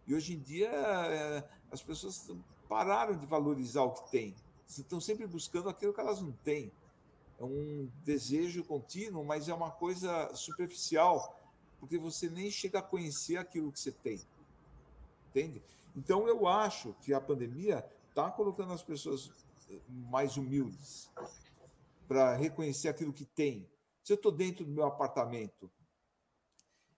[0.07, 2.31] E hoje em dia é, as pessoas
[2.69, 4.37] pararam de valorizar o que tem
[4.69, 6.71] estão sempre buscando aquilo que elas não têm.
[7.39, 11.37] É um desejo contínuo, mas é uma coisa superficial,
[11.81, 14.21] porque você nem chega a conhecer aquilo que você tem.
[15.31, 15.63] Entende?
[15.97, 19.31] Então, eu acho que a pandemia está colocando as pessoas
[19.71, 21.11] eh, mais humildes
[22.07, 23.69] para reconhecer aquilo que tem.
[24.03, 25.71] Se eu estou dentro do meu apartamento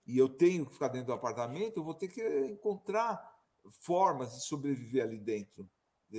[0.07, 4.45] e eu tenho que ficar dentro do apartamento, eu vou ter que encontrar formas de
[4.45, 5.69] sobreviver ali dentro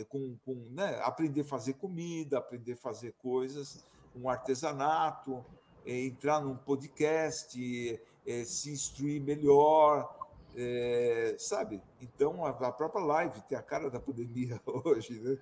[0.08, 3.84] com, com né, aprender a fazer comida, aprender a fazer coisas,
[4.16, 5.44] um artesanato,
[5.84, 10.20] é, entrar num podcast, é, se instruir melhor,
[10.54, 11.80] É, sabe?
[11.98, 15.38] Então, a, a, própria live tem a cara da pandemia hoje, né?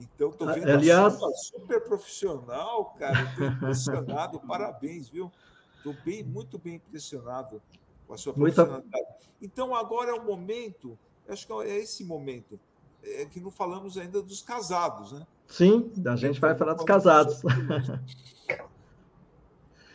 [0.00, 1.18] Então, estou vendo Aliás...
[1.34, 3.24] super profissional, cara.
[3.24, 5.30] Estou impressionado, parabéns, viu?
[5.76, 7.60] Estou bem, muito bem impressionado
[8.06, 8.90] com a sua profissionalidade.
[8.90, 9.18] Muita...
[9.42, 12.58] Então, agora é o momento, acho que é esse momento,
[13.04, 15.26] é que não falamos ainda dos casados, né?
[15.46, 17.42] Sim, a gente vai falar dos casados.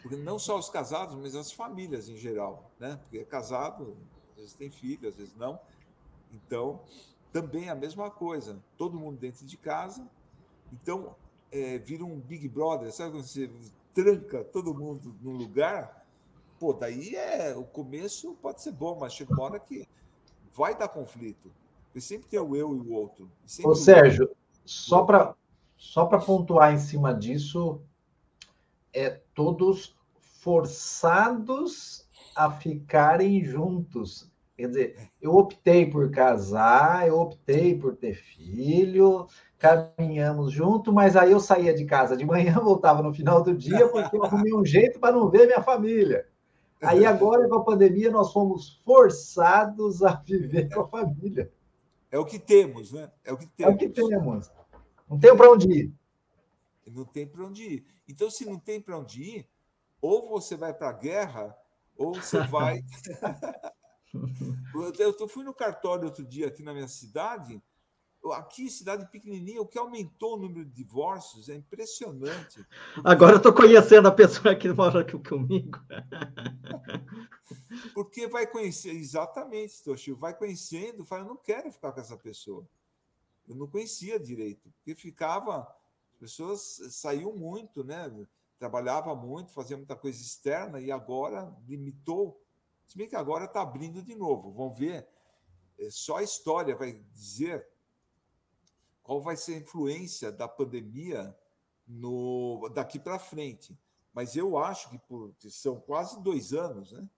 [0.01, 2.97] Porque não só os casados, mas as famílias em geral, né?
[3.01, 3.97] Porque é casado,
[4.31, 5.59] às vezes tem filho, às vezes não.
[6.31, 6.81] Então,
[7.31, 8.57] também é a mesma coisa.
[8.77, 10.07] Todo mundo dentro de casa.
[10.71, 11.15] Então,
[11.51, 13.51] é, vira um Big Brother, sabe quando você
[13.93, 16.05] tranca todo mundo num lugar?
[16.59, 19.87] Pô, daí é o começo pode ser bom, mas chega uma hora que
[20.53, 21.51] vai dar conflito.
[21.89, 23.29] Porque sempre tem o eu e o outro.
[23.63, 24.29] Ô, Sérgio,
[24.63, 25.35] só para
[25.75, 27.81] só pontuar em cima disso,
[28.93, 34.29] é todos forçados a ficarem juntos.
[34.55, 39.25] Quer dizer, eu optei por casar, eu optei por ter filho,
[39.57, 43.87] caminhamos junto, mas aí eu saía de casa de manhã, voltava no final do dia,
[43.87, 46.27] porque eu arrumei um jeito para não ver minha família.
[46.81, 51.51] Aí agora, com a pandemia, nós fomos forçados a viver com a família.
[52.11, 53.11] É o que temos, né?
[53.23, 53.71] É o que temos.
[53.71, 54.51] É o que temos.
[55.09, 55.93] Não tem para onde ir.
[56.87, 57.85] Não tem para onde ir.
[58.07, 59.47] Então, se não tem para onde ir,
[60.01, 61.55] ou você vai para a guerra,
[61.95, 62.83] ou você vai.
[64.99, 67.61] eu fui no cartório outro dia aqui na minha cidade.
[68.33, 72.65] Aqui, cidade pequenininha, o que aumentou o número de divórcios é impressionante.
[73.01, 75.79] Agora eu estou conhecendo a pessoa que mora aqui comigo.
[78.19, 82.67] Porque vai conhecer, exatamente, Toshio, vai conhecendo, fala, eu não quero ficar com essa pessoa.
[83.47, 85.61] Eu não conhecia direito, porque ficava,
[86.11, 88.11] as pessoas saíam muito, né?
[88.57, 92.43] Trabalhava muito, fazia muita coisa externa e agora limitou.
[92.85, 94.51] Se bem que agora está abrindo de novo.
[94.51, 95.07] Vão ver,
[95.77, 97.65] é, só a história vai dizer
[99.01, 101.33] qual vai ser a influência da pandemia
[101.87, 103.79] no daqui para frente.
[104.13, 107.09] Mas eu acho que por, são quase dois anos, né?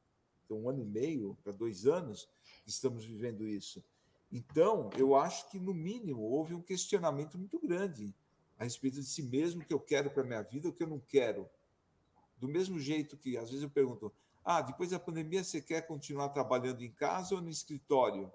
[0.55, 2.27] Um ano e meio para dois anos
[2.65, 3.83] estamos vivendo isso.
[4.31, 8.15] Então, eu acho que, no mínimo, houve um questionamento muito grande
[8.57, 10.83] a respeito de si mesmo, o que eu quero para a minha vida, o que
[10.83, 11.49] eu não quero.
[12.37, 14.11] Do mesmo jeito que, às vezes, eu pergunto:
[14.43, 18.31] ah, depois da pandemia, você quer continuar trabalhando em casa ou no escritório?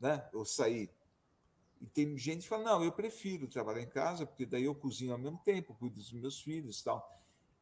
[0.00, 0.24] Né?
[0.32, 0.90] Ou sair?
[1.80, 5.12] E tem gente que fala: não, eu prefiro trabalhar em casa, porque daí eu cozinho
[5.12, 7.10] ao mesmo tempo, cuido dos meus filhos tal.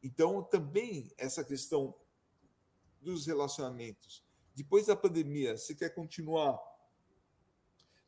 [0.03, 1.95] Então, também essa questão
[3.03, 4.23] dos relacionamentos.
[4.55, 6.59] Depois da pandemia, você quer continuar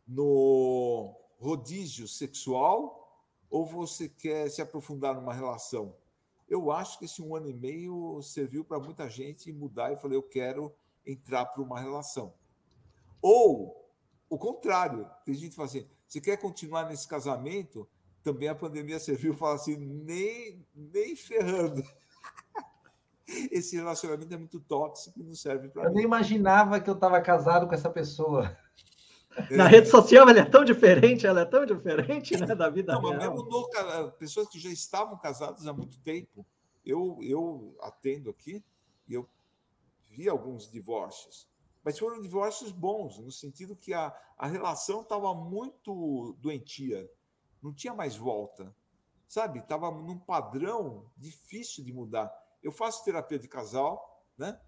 [0.08, 3.02] no rodízio sexual
[3.50, 5.96] ou você quer se aprofundar numa relação?
[6.48, 10.18] Eu acho que esse um ano e meio serviu para muita gente mudar e falei,
[10.18, 10.74] eu quero
[11.06, 12.34] entrar para uma relação.
[13.22, 13.90] Ou
[14.30, 17.88] o contrário, tem gente que fala assim, você quer continuar nesse casamento?
[18.22, 21.84] Também a pandemia serviu para falar assim, nem, nem ferrando.
[23.52, 27.20] Esse relacionamento é muito tóxico e não serve para Eu nem imaginava que eu estava
[27.22, 28.56] casado com essa pessoa.
[29.52, 33.02] Na rede social ela é tão diferente, ela é tão diferente né, da vida não,
[33.02, 33.34] real.
[33.34, 36.46] Mesmo no, pessoas que já estavam casadas há muito tempo.
[36.86, 38.64] Eu, eu atendo aqui
[39.08, 39.28] e eu
[40.10, 41.50] vi alguns divórcios.
[41.84, 47.10] Mas foram divórcios bons, no sentido que a, a relação estava muito doentia.
[47.62, 48.74] Não tinha mais volta.
[49.28, 49.60] Sabe?
[49.60, 52.32] Estava num padrão difícil de mudar.
[52.66, 54.60] Eu faço terapia de casal, né?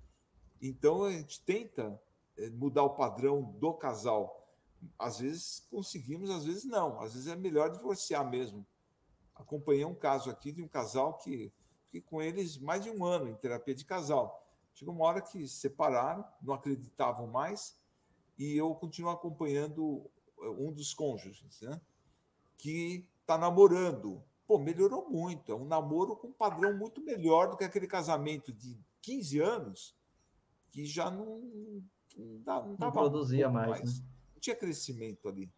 [0.61, 1.99] Então a gente tenta
[2.37, 4.37] eh, mudar o padrão do casal
[4.97, 6.99] às vezes conseguimos, às vezes não.
[7.01, 8.65] Às vezes é melhor divorciar mesmo.
[9.35, 11.51] Acompanhei um caso aqui de um casal que
[11.85, 14.43] fiquei com eles mais de um ano em terapia de casal.
[14.73, 17.77] Chegou uma hora que se separaram, não acreditavam mais,
[18.37, 20.09] e eu continuo acompanhando
[20.41, 21.81] eh, um dos cônjuges, né?
[22.57, 24.23] que está namorando.
[24.47, 25.51] Pô, melhorou muito.
[25.51, 29.95] É um namoro com um padrão muito melhor do que aquele casamento de 15 anos
[30.71, 31.41] que já não,
[32.15, 33.69] não, não, não produzia mais.
[33.69, 33.99] mais.
[33.99, 34.05] Né?
[34.37, 35.51] não tinha crescimento ali.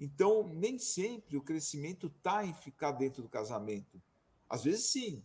[0.00, 4.02] Então, nem sempre o crescimento está em ficar dentro do casamento.
[4.48, 5.24] Às vezes, sim.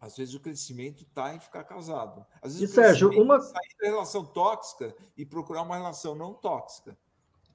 [0.00, 2.26] Às vezes, o crescimento está em ficar casado.
[2.42, 3.36] Às vezes, e, Sérgio, uma.
[3.36, 6.98] É sair da relação tóxica e procurar uma relação não tóxica.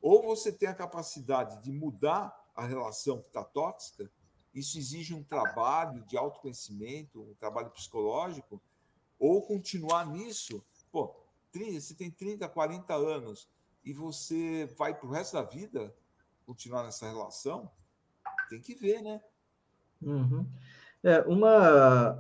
[0.02, 4.10] Ou você tem a capacidade de mudar a relação que está tóxica,
[4.54, 8.62] isso exige um trabalho de autoconhecimento, um trabalho psicológico,
[9.18, 10.64] ou continuar nisso.
[10.92, 11.16] Pô,
[11.52, 13.48] você tem 30, 40 anos,
[13.84, 15.94] e você vai para o resto da vida
[16.46, 17.70] continuar nessa relação,
[18.50, 19.22] tem que ver, né?
[20.02, 20.48] Uhum.
[21.02, 22.14] É, uma.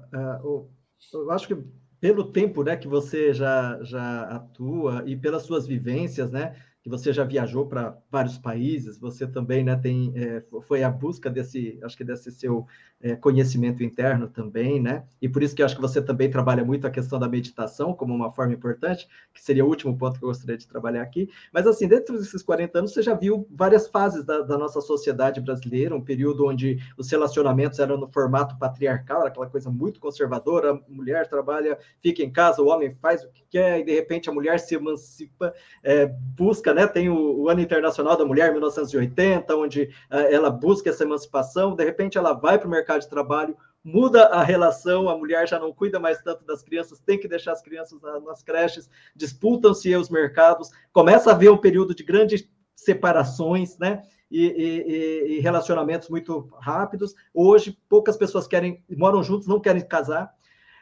[0.44, 0.70] Uh,
[1.14, 1.56] eu acho que
[2.00, 6.62] pelo tempo né, que você já, já atua e pelas suas vivências, né?
[6.84, 11.30] Que você já viajou para vários países, você também né, tem, é, foi a busca
[11.30, 12.68] desse, acho que desse seu
[13.02, 15.06] é, conhecimento interno também, né?
[15.22, 18.14] E por isso que acho que você também trabalha muito a questão da meditação como
[18.14, 21.30] uma forma importante, que seria o último ponto que eu gostaria de trabalhar aqui.
[21.54, 25.40] Mas assim, dentro desses 40 anos, você já viu várias fases da, da nossa sociedade
[25.40, 30.80] brasileira, um período onde os relacionamentos eram no formato patriarcal, aquela coisa muito conservadora, a
[30.90, 34.34] mulher trabalha, fica em casa, o homem faz o que quer, e de repente a
[34.34, 36.88] mulher se emancipa, é, busca né?
[36.88, 41.84] Tem o, o, Ano Internacional da Mulher, 1980, onde uh, ela busca essa emancipação, de
[41.84, 45.74] repente ela vai para o mercado de trabalho, muda a relação, a mulher já não
[45.74, 50.10] cuida mais tanto das crianças, tem que deixar as crianças na, nas creches, disputam-se os
[50.10, 54.04] mercados, começa a haver um período de grandes separações, né?
[54.32, 57.14] E, e, e, relacionamentos muito rápidos.
[57.32, 60.34] Hoje, poucas pessoas querem, moram juntos, não querem casar.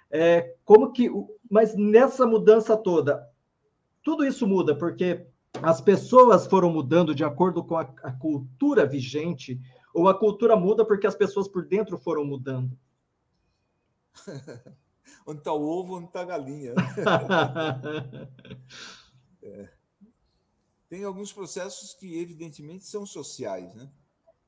[0.09, 1.11] É, como que,
[1.49, 3.27] mas nessa mudança toda,
[4.01, 5.25] tudo isso muda, porque
[5.61, 9.59] as pessoas foram mudando de acordo com a, a cultura vigente,
[9.93, 12.77] ou a cultura muda porque as pessoas por dentro foram mudando?
[15.25, 16.73] onde está o ovo, onde está a galinha.
[19.43, 19.69] é.
[20.89, 23.89] Tem alguns processos que, evidentemente, são sociais, né?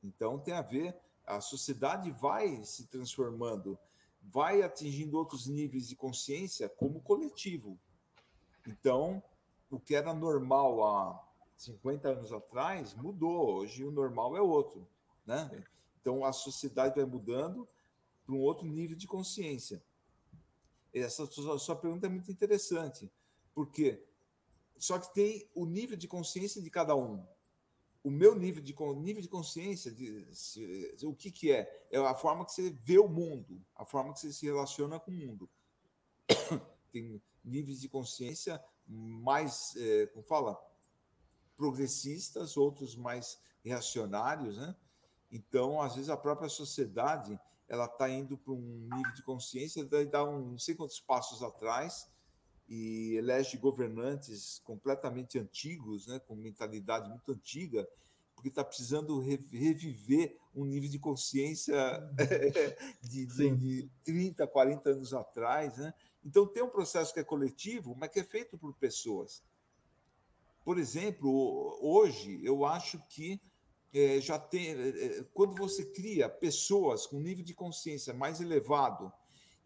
[0.03, 0.95] Então, tem a ver,
[1.25, 3.79] a sociedade vai se transformando,
[4.21, 7.79] vai atingindo outros níveis de consciência como coletivo.
[8.67, 9.23] Então,
[9.73, 13.55] o que era normal há 50 anos atrás mudou.
[13.55, 14.87] Hoje o normal é outro,
[15.25, 15.65] né?
[15.99, 17.67] Então a sociedade vai mudando
[18.23, 19.83] para um outro nível de consciência.
[20.93, 23.11] Essa sua pergunta é muito interessante,
[23.53, 24.05] porque
[24.77, 27.25] só que tem o nível de consciência de cada um.
[28.03, 31.87] O meu nível de nível de consciência, de, se, o que, que é?
[31.89, 35.09] É a forma que você vê o mundo, a forma que você se relaciona com
[35.09, 35.49] o mundo.
[36.91, 40.59] Tem níveis de consciência mais, é, como fala,
[41.55, 44.75] progressistas, outros mais reacionários, né?
[45.31, 50.05] Então, às vezes a própria sociedade ela está indo para um nível de consciência, daí
[50.05, 52.07] dá um não sei quantos passos atrás
[52.67, 57.87] e elege governantes completamente antigos, né, com mentalidade muito antiga,
[58.35, 61.75] porque está precisando reviver um nível de consciência
[63.01, 65.93] de, de, de 30, 40 anos atrás, né?
[66.23, 69.43] Então, tem um processo que é coletivo, mas que é feito por pessoas.
[70.63, 73.41] Por exemplo, hoje, eu acho que
[73.93, 74.69] é, já tem.
[74.69, 79.11] É, é, quando você cria pessoas com nível de consciência mais elevado,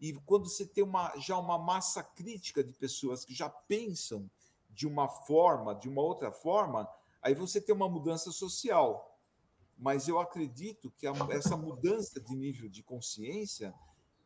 [0.00, 4.30] e quando você tem uma, já uma massa crítica de pessoas que já pensam
[4.70, 6.88] de uma forma, de uma outra forma,
[7.22, 9.16] aí você tem uma mudança social.
[9.76, 13.72] Mas eu acredito que a, essa mudança de nível de consciência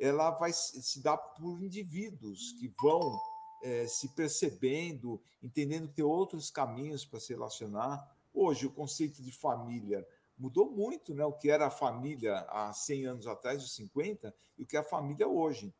[0.03, 3.21] ela vai se dar por indivíduos que vão
[3.63, 8.05] é, se percebendo, entendendo que tem outros caminhos para se relacionar.
[8.35, 10.05] Hoje, o conceito de família
[10.37, 11.25] mudou muito, né?
[11.25, 14.81] O que era a família há 100 anos atrás, os 50, e o que é
[14.81, 15.73] a família hoje.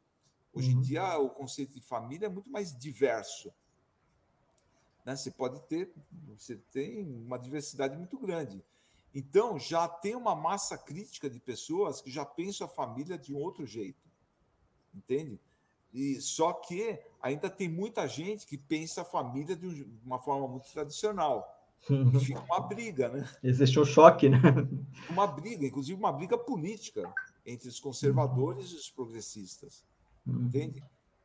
[0.55, 0.83] Hoje em uhum.
[0.83, 3.53] dia, o conceito de família é muito mais diverso.
[5.05, 5.17] Né?
[5.17, 5.93] Você pode ter,
[6.29, 8.65] você tem uma diversidade muito grande.
[9.13, 13.39] Então, já tem uma massa crítica de pessoas que já pensam a família de um
[13.39, 14.12] outro jeito
[14.95, 15.39] entende?
[15.93, 20.71] E só que ainda tem muita gente que pensa a família de uma forma muito
[20.73, 21.59] tradicional.
[21.89, 23.29] E fica uma briga, né?
[23.43, 24.39] Existe um choque, né?
[25.11, 27.13] Uma briga, inclusive uma briga política
[27.45, 29.85] entre os conservadores e os progressistas.
[30.27, 30.47] Uhum.
[30.47, 30.83] Entende?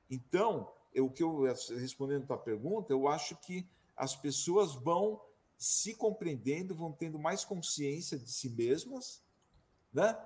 [0.09, 5.22] Então, eu, o que eu respondendo a tua pergunta, eu acho que as pessoas vão
[5.57, 9.22] se compreendendo, vão tendo mais consciência de si mesmas,
[9.93, 10.18] né?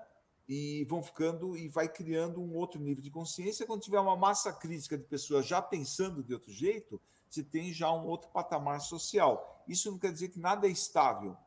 [0.48, 3.66] E vão ficando e vai criando um outro nível de consciência.
[3.66, 7.92] Quando tiver uma massa crítica de pessoas já pensando de outro jeito, você tem já
[7.92, 9.64] um outro patamar social.
[9.68, 11.38] Isso não quer dizer que nada é estável.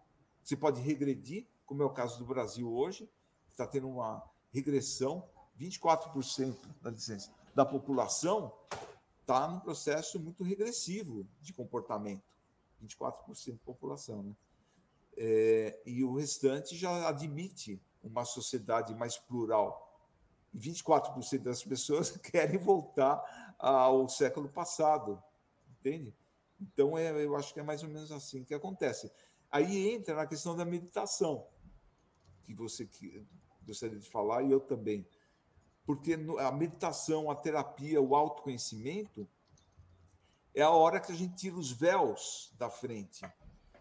[0.42, 3.08] Você pode regredir, como é o caso do Brasil hoje,
[3.48, 5.28] está tendo uma regressão,
[5.58, 8.52] 24% da licença da população
[9.20, 12.22] está num processo muito regressivo de comportamento.
[12.82, 14.36] 24% da população, né?
[15.16, 19.90] É, e o restante já admite uma sociedade mais plural.
[20.52, 25.22] E 24% das pessoas querem voltar ao século passado,
[25.80, 26.14] entende?
[26.60, 29.10] Então, é, eu acho que é mais ou menos assim que acontece.
[29.50, 31.46] Aí entra na questão da meditação,
[32.42, 33.26] que você que,
[33.66, 35.06] gostaria de falar, e eu também.
[35.84, 39.28] Porque a meditação, a terapia, o autoconhecimento
[40.54, 43.24] é a hora que a gente tira os véus da frente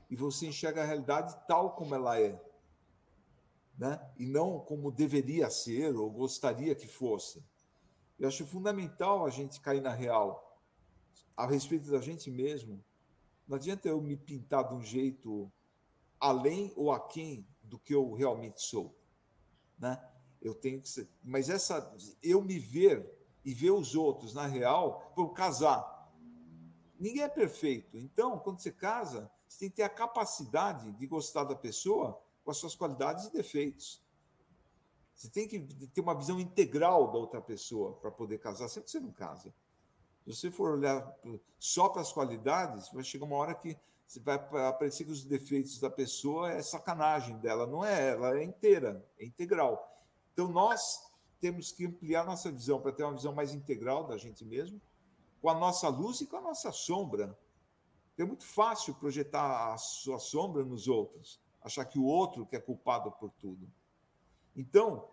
[0.10, 2.40] e você enxerga a realidade tal como ela é
[3.78, 4.00] né?
[4.18, 7.44] e não como deveria ser ou gostaria que fosse.
[8.20, 10.62] Eu acho fundamental a gente cair na real
[11.36, 12.84] a respeito da gente mesmo.
[13.48, 15.52] Não adianta eu me pintar de um jeito
[16.20, 18.96] além ou aquém do que eu realmente sou,
[19.78, 20.02] né?
[20.42, 23.10] Eu tenho que ser, mas essa eu me ver
[23.44, 26.12] e ver os outros na real, por casar.
[27.00, 27.98] Ninguém é perfeito.
[27.98, 32.52] Então, quando você casa, você tem que ter a capacidade de gostar da pessoa com
[32.52, 34.02] as suas qualidades e defeitos.
[35.16, 39.00] Você tem que ter uma visão integral da outra pessoa para poder casar, sempre você
[39.00, 39.54] não casa.
[40.26, 41.16] Se você for olhar
[41.60, 43.78] só para as qualidades, vai chegar uma hora que
[44.22, 44.36] vai
[44.68, 49.26] aparecer que os defeitos da pessoa é sacanagem dela, não é ela, é inteira, é
[49.26, 49.90] integral.
[50.34, 51.02] Então nós
[51.40, 54.82] temos que ampliar nossa visão para ter uma visão mais integral da gente mesmo,
[55.42, 57.38] com a nossa luz e com a nossa sombra.
[58.18, 62.60] É muito fácil projetar a sua sombra nos outros, achar que o outro que é
[62.60, 63.72] culpado por tudo.
[64.56, 65.10] Então,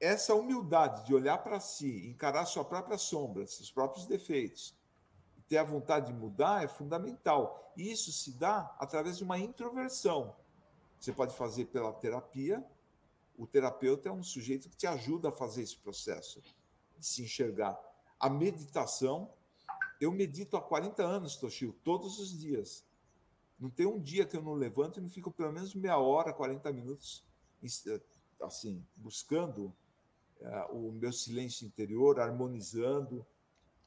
[0.00, 4.74] essa humildade de olhar para si, encarar sua própria sombra, seus próprios defeitos,
[5.46, 7.72] ter a vontade de mudar é fundamental.
[7.76, 10.34] E isso se dá através de uma introversão.
[10.98, 12.64] Você pode fazer pela terapia.
[13.36, 16.40] O terapeuta é um sujeito que te ajuda a fazer esse processo
[16.96, 17.78] de se enxergar.
[18.18, 19.32] A meditação,
[20.00, 22.84] eu medito há 40 anos, Toshio, todos os dias.
[23.60, 26.32] Não tem um dia que eu não levanto e não fico pelo menos meia hora,
[26.32, 27.22] 40 minutos
[28.40, 29.66] assim, buscando
[30.40, 33.26] uh, o meu silêncio interior, harmonizando,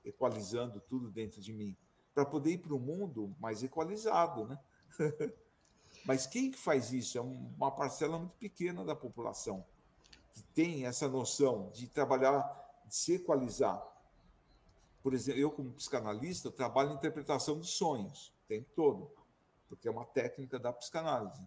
[0.05, 1.75] equalizando tudo dentro de mim,
[2.13, 4.59] para poder ir para o mundo mais equalizado, né?
[6.05, 7.17] Mas quem que faz isso?
[7.17, 9.65] É uma parcela muito pequena da população
[10.33, 12.43] que tem essa noção de trabalhar,
[12.85, 13.81] de se equalizar.
[15.01, 19.11] Por exemplo, eu como psicanalista trabalho em interpretação dos sonhos o tempo todo,
[19.75, 21.45] porque é uma técnica da psicanálise.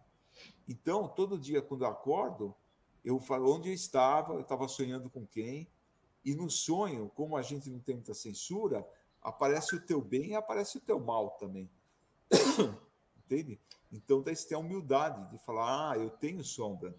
[0.69, 2.55] Então, todo dia quando eu acordo,
[3.05, 5.69] eu falo onde eu estava, eu estava sonhando com quem,
[6.25, 8.87] e no sonho, como a gente não tem muita censura,
[9.23, 11.71] aparece o teu bem e aparece o teu mal também.
[13.17, 13.61] Entende?
[13.93, 16.95] Então, daí você tem a humildade de falar: ah, eu tenho sombra,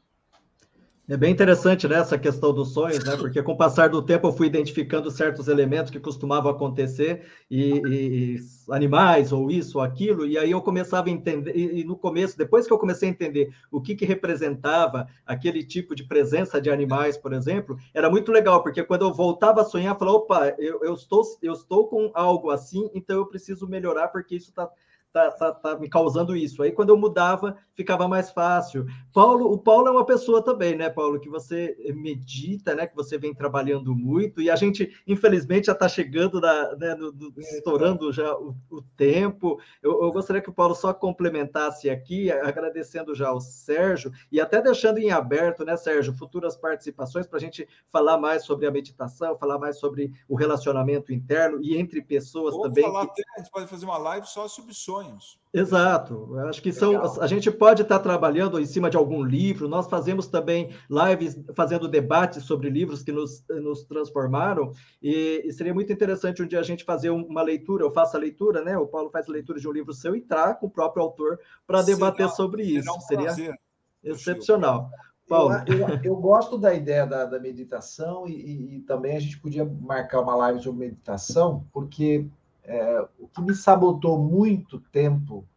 [1.10, 3.16] é bem interessante né, essa questão dos sonhos, né?
[3.16, 7.82] Porque com o passar do tempo eu fui identificando certos elementos que costumavam acontecer e,
[7.88, 8.38] e
[8.70, 12.38] animais ou isso ou aquilo, e aí eu começava a entender e, e, no começo,
[12.38, 16.70] depois que eu comecei a entender o que que representava aquele tipo de presença de
[16.70, 20.56] animais, por exemplo, era muito legal porque quando eu voltava a sonhar, eu falava, opa,
[20.60, 24.70] eu, eu estou eu estou com algo assim, então eu preciso melhorar porque isso está
[25.18, 26.62] tá, tá, tá me causando isso.
[26.62, 28.86] Aí quando eu mudava, ficava mais fácil.
[29.14, 33.18] Paulo, o Paulo é uma pessoa também, né, Paulo, que você medita, né, que você
[33.18, 38.12] vem trabalhando muito, e a gente, infelizmente, já está chegando, na, né, no, no, estourando
[38.12, 39.60] já o, o tempo.
[39.82, 44.62] Eu, eu, gostaria que o Paulo só complementasse aqui, agradecendo já ao Sérgio, e até
[44.62, 49.38] deixando em aberto, né, Sérgio, futuras participações para a gente falar mais sobre a meditação,
[49.38, 52.84] falar mais sobre o relacionamento interno e entre pessoas também.
[52.84, 53.12] Falar que...
[53.12, 55.40] até, a gente pode fazer uma live só sobre sonhos sonhos.
[55.54, 56.30] Exato.
[56.32, 57.02] Eu acho que são.
[57.22, 59.68] A gente pode estar trabalhando em cima de algum livro.
[59.68, 64.72] Nós fazemos também lives fazendo debates sobre livros que nos, nos transformaram.
[65.02, 67.84] E, e, seria muito interessante um dia a gente fazer uma leitura.
[67.84, 68.78] Eu faço a leitura, né?
[68.78, 70.26] O Paulo faz a leitura de um livro seu e
[70.60, 72.92] com o próprio autor para debater sobre isso.
[72.92, 73.58] Um seria
[74.04, 74.90] excepcional.
[75.28, 75.56] Paulo.
[75.68, 79.38] Eu, eu, eu, gosto da ideia da, da meditação e, e, e também a gente
[79.40, 82.26] podia marcar uma live sobre meditação, porque
[82.68, 85.48] é, o que me sabotou muito tempo,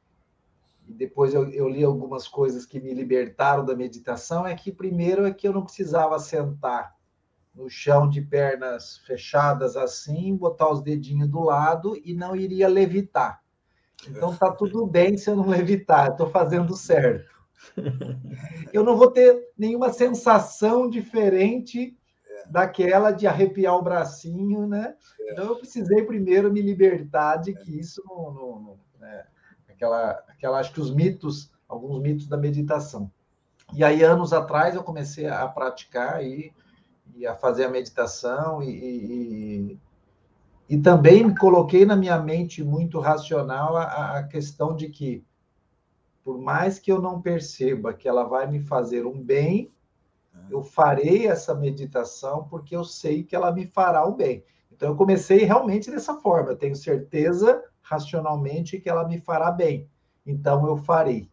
[0.86, 5.26] e depois eu, eu, li algumas coisas que me libertaram da meditação, é que, primeiro,
[5.26, 6.96] é que eu não precisava sentar
[7.52, 13.42] no chão de pernas fechadas assim, botar os dedinhos do lado e não iria levitar.
[14.08, 17.28] Então, tá tudo bem se eu não levitar, estou fazendo certo.
[18.72, 21.94] Eu não vou ter nenhuma sensação diferente
[22.49, 24.95] daquela de arrepiar o bracinho, né?
[25.20, 25.32] É.
[25.32, 29.24] Então eu precisei primeiro me libertar de que isso não, não, não né?
[29.68, 33.11] aquela, aquela, acho que os mitos, alguns mitos da meditação.
[33.72, 36.53] E aí anos atrás eu comecei a praticar e,
[37.14, 39.78] e a fazer a meditação e, e,
[40.68, 45.24] e, também coloquei na minha mente muito racional a, a questão de que
[46.24, 49.70] por mais que eu não perceba que ela vai me fazer um bem,
[50.51, 54.45] eu farei essa meditação porque eu sei que ela me fará o bem.
[54.70, 59.89] Então eu comecei realmente dessa forma, eu tenho certeza racionalmente que ela me fará bem.
[60.24, 61.31] Então eu farei.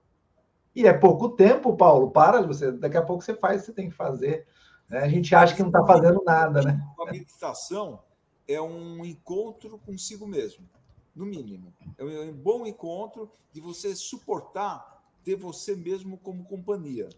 [0.75, 3.95] E é pouco tempo, Paulo, para, você, daqui a pouco você faz, você tem que
[3.95, 4.45] fazer.
[4.89, 4.99] Né?
[4.99, 6.79] A gente acha que não está fazendo nada, né?
[6.99, 7.99] A meditação
[8.47, 10.67] é um encontro consigo mesmo,
[11.15, 11.73] no mínimo.
[11.97, 17.09] É um bom encontro de você suportar ter você mesmo como companhia.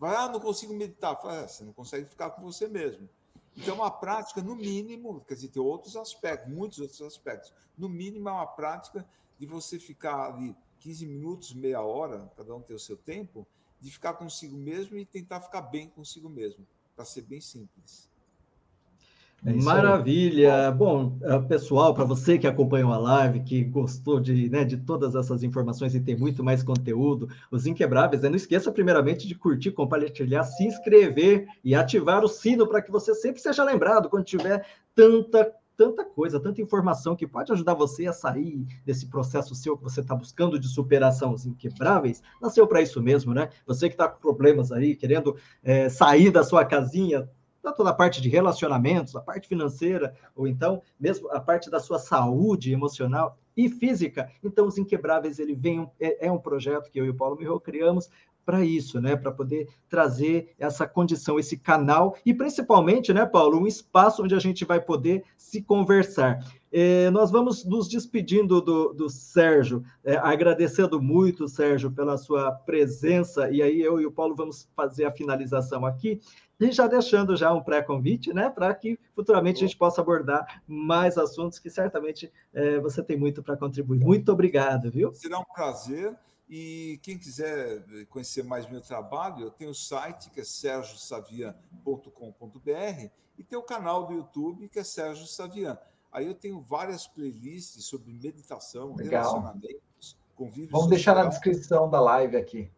[0.00, 1.14] Vai, ah, não consigo meditar.
[1.20, 3.06] Fala, ah, você não consegue ficar com você mesmo.
[3.54, 7.52] Então, uma prática, no mínimo, quer dizer, tem outros aspectos, muitos outros aspectos.
[7.76, 9.06] No mínimo, é uma prática
[9.38, 13.46] de você ficar ali 15 minutos, meia hora, cada um tem o seu tempo,
[13.78, 18.08] de ficar consigo mesmo e tentar ficar bem consigo mesmo, para ser bem simples.
[19.44, 20.70] É Maravilha!
[20.70, 25.14] Bom, eh, pessoal, para você que acompanhou a live, que gostou de, né, de todas
[25.14, 28.28] essas informações e tem muito mais conteúdo, os Inquebráveis, né?
[28.28, 33.14] não esqueça primeiramente de curtir, compartilhar, se inscrever e ativar o sino para que você
[33.14, 38.12] sempre seja lembrado quando tiver tanta tanta coisa, tanta informação que pode ajudar você a
[38.12, 43.00] sair desse processo seu que você está buscando de superação, os inquebráveis, nasceu para isso
[43.00, 43.48] mesmo, né?
[43.66, 47.26] Você que está com problemas aí, querendo é, sair da sua casinha,
[47.62, 51.98] tanto na parte de relacionamentos, a parte financeira, ou então mesmo a parte da sua
[51.98, 54.30] saúde emocional e física.
[54.42, 57.60] Então, os Inquebráveis, ele vem, é, é um projeto que eu e o Paulo Mirro
[57.60, 58.08] criamos
[58.44, 59.16] para isso, né?
[59.16, 64.38] Para poder trazer essa condição, esse canal, e principalmente, né, Paulo, um espaço onde a
[64.38, 66.38] gente vai poder se conversar.
[66.72, 73.50] É, nós vamos nos despedindo do, do Sérgio, é, agradecendo muito, Sérgio, pela sua presença,
[73.50, 76.20] e aí eu e o Paulo vamos fazer a finalização aqui,
[76.60, 81.18] e já deixando já um pré-convite, né, para que futuramente a gente possa abordar mais
[81.18, 83.98] assuntos que certamente é, você tem muito para contribuir.
[83.98, 85.12] Muito obrigado, viu?
[85.12, 86.14] Será um prazer.
[86.52, 93.44] E quem quiser conhecer mais meu trabalho, eu tenho o site que é sergiosavian.com.br e
[93.44, 95.78] tem o canal do YouTube que é Sérgio Savian.
[96.10, 99.22] Aí eu tenho várias playlists sobre meditação, Legal.
[99.22, 100.88] relacionamentos, convívio Vamos social.
[100.88, 102.68] deixar na descrição da live aqui.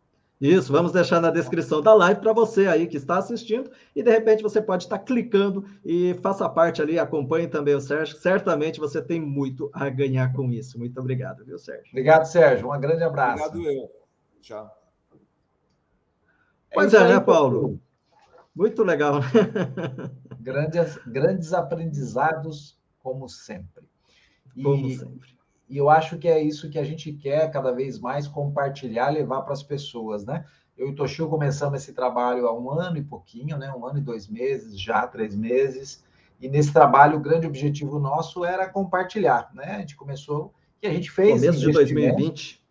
[0.43, 4.11] Isso, vamos deixar na descrição da live para você aí que está assistindo e de
[4.11, 8.17] repente você pode estar clicando e faça parte ali, acompanhe também o Sérgio.
[8.17, 10.81] Certamente você tem muito a ganhar com isso.
[10.81, 11.87] Muito obrigado, viu, Sérgio?
[11.91, 12.73] Obrigado, Sérgio.
[12.73, 13.45] Um grande abraço.
[13.45, 13.89] Obrigado eu.
[14.41, 14.69] Tchau.
[16.75, 17.81] Pois é, é né, Paulo?
[18.53, 19.21] Muito legal.
[19.21, 20.11] Né?
[20.41, 23.85] Grandes, grandes aprendizados, como sempre.
[24.57, 24.63] E...
[24.65, 25.39] Como sempre.
[25.73, 29.41] E eu acho que é isso que a gente quer cada vez mais compartilhar, levar
[29.41, 30.45] para as pessoas, né?
[30.77, 33.73] Eu e o Toshio começamos esse trabalho há um ano e pouquinho, né?
[33.73, 36.05] Um ano e dois meses, já três meses.
[36.39, 39.77] E nesse trabalho, o grande objetivo nosso era compartilhar, né?
[39.77, 40.53] A gente começou
[40.83, 41.41] e a gente fez.
[41.41, 42.63] Começo de 2020.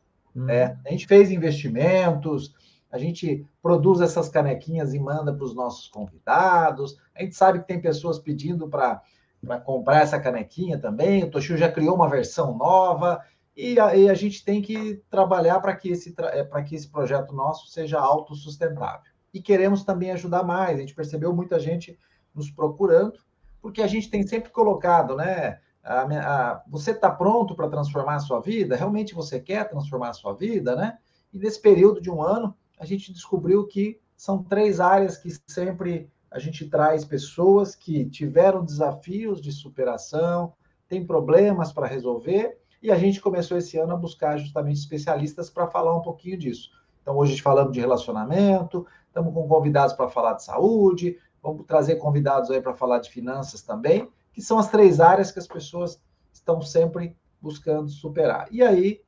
[0.48, 2.54] É, a gente fez investimentos,
[2.92, 7.00] a gente produz essas canequinhas e manda para os nossos convidados.
[7.16, 9.02] A gente sabe que tem pessoas pedindo para
[9.46, 11.24] para comprar essa canequinha também.
[11.24, 13.22] O Toshio já criou uma versão nova
[13.56, 17.34] e a, e a gente tem que trabalhar para que, esse, é, que esse projeto
[17.34, 19.12] nosso seja autossustentável.
[19.34, 20.78] E queremos também ajudar mais.
[20.78, 21.98] A gente percebeu muita gente
[22.34, 23.20] nos procurando,
[23.62, 25.60] porque a gente tem sempre colocado, né?
[25.84, 28.76] A, a, você está pronto para transformar a sua vida?
[28.76, 30.98] Realmente você quer transformar a sua vida, né?
[31.34, 36.10] E nesse período de um ano, a gente descobriu que são três áreas que sempre
[36.32, 40.54] a gente traz pessoas que tiveram desafios de superação,
[40.88, 45.68] têm problemas para resolver, e a gente começou esse ano a buscar justamente especialistas para
[45.68, 46.72] falar um pouquinho disso.
[47.02, 52.50] Então, hoje falamos de relacionamento, estamos com convidados para falar de saúde, vamos trazer convidados
[52.50, 56.02] aí para falar de finanças também, que são as três áreas que as pessoas
[56.32, 58.48] estão sempre buscando superar.
[58.52, 59.02] E aí,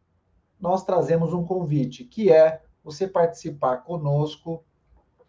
[0.60, 4.64] nós trazemos um convite, que é você participar conosco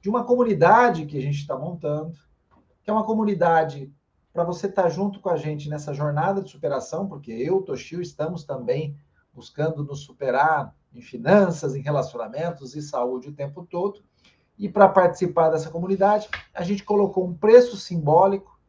[0.04, 2.12] de uma comunidade que a gente está montando,
[2.82, 3.90] que é uma comunidade
[4.34, 8.02] para você estar tá junto com a gente nessa jornada de superação, porque eu, Toshio,
[8.02, 8.94] estamos também
[9.32, 14.04] buscando nos superar em finanças, em relacionamentos e saúde o tempo todo.
[14.58, 18.60] E para participar dessa comunidade, a gente colocou um preço simbólico,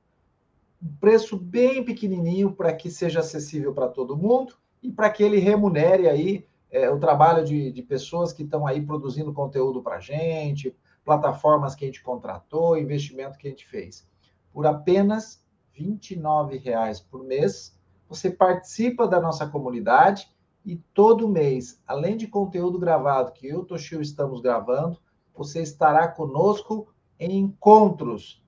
[0.81, 5.39] um preço bem pequenininho para que seja acessível para todo mundo e para que ele
[5.39, 9.99] remunere aí é, o trabalho de, de pessoas que estão aí produzindo conteúdo para a
[9.99, 10.73] gente,
[11.05, 14.05] plataformas que a gente contratou, investimento que a gente fez.
[14.51, 17.77] Por apenas R$ 29,00 por mês,
[18.09, 20.29] você participa da nossa comunidade
[20.65, 24.99] e todo mês, além de conteúdo gravado que eu e o Toshio estamos gravando,
[25.33, 28.43] você estará conosco em encontros,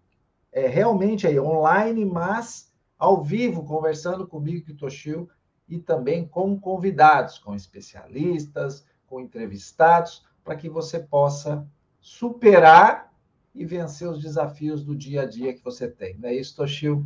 [0.51, 5.29] é, realmente aí online, mas ao vivo, conversando comigo e o Toshio,
[5.69, 11.67] e também com convidados, com especialistas, com entrevistados, para que você possa
[12.07, 13.11] superar
[13.53, 16.17] e vencer os desafios do dia a dia que você tem.
[16.17, 17.05] Não é isso, Toshio?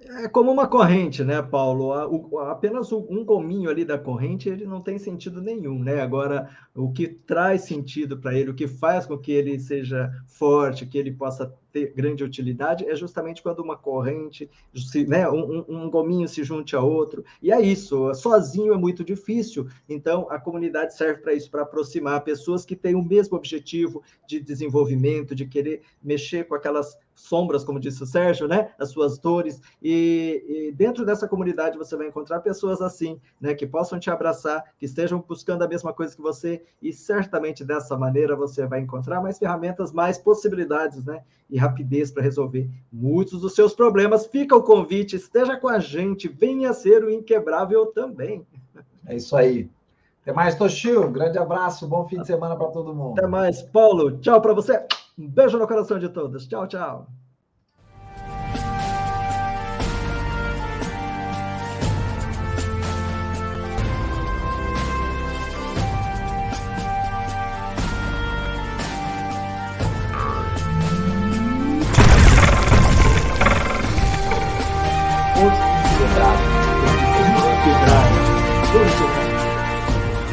[0.00, 1.92] É como uma corrente, né, Paulo?
[2.40, 6.00] apenas um gominho ali da corrente ele não tem sentido nenhum, né?
[6.00, 10.86] Agora, o que traz sentido para ele, o que faz com que ele seja forte,
[10.86, 14.50] que ele possa ter grande utilidade é justamente quando uma corrente,
[15.08, 17.24] né, um, um, gominho se junte a outro.
[17.40, 19.66] E é isso, sozinho é muito difícil.
[19.88, 24.38] Então, a comunidade serve para isso, para aproximar pessoas que têm o mesmo objetivo de
[24.38, 28.70] desenvolvimento, de querer mexer com aquelas sombras, como disse o Sérgio, né?
[28.78, 29.60] As suas dores.
[29.82, 33.54] E, e, dentro dessa comunidade você vai encontrar pessoas assim, né?
[33.54, 37.96] Que possam te abraçar, que estejam buscando a mesma coisa que você, e certamente dessa
[37.96, 41.22] maneira você vai encontrar mais ferramentas, mais possibilidades, né?
[41.50, 44.26] E rapidez para resolver muitos dos seus problemas.
[44.26, 48.46] Fica o convite, esteja com a gente, venha ser o inquebrável também.
[49.06, 49.70] É isso aí.
[50.22, 51.10] Até mais, Toshio.
[51.10, 53.18] Grande abraço, bom fim de semana para todo mundo.
[53.18, 54.18] Até mais, Paulo.
[54.18, 54.84] Tchau para você.
[55.18, 56.46] Um beijo no coração de todos.
[56.46, 57.06] Tchau, tchau.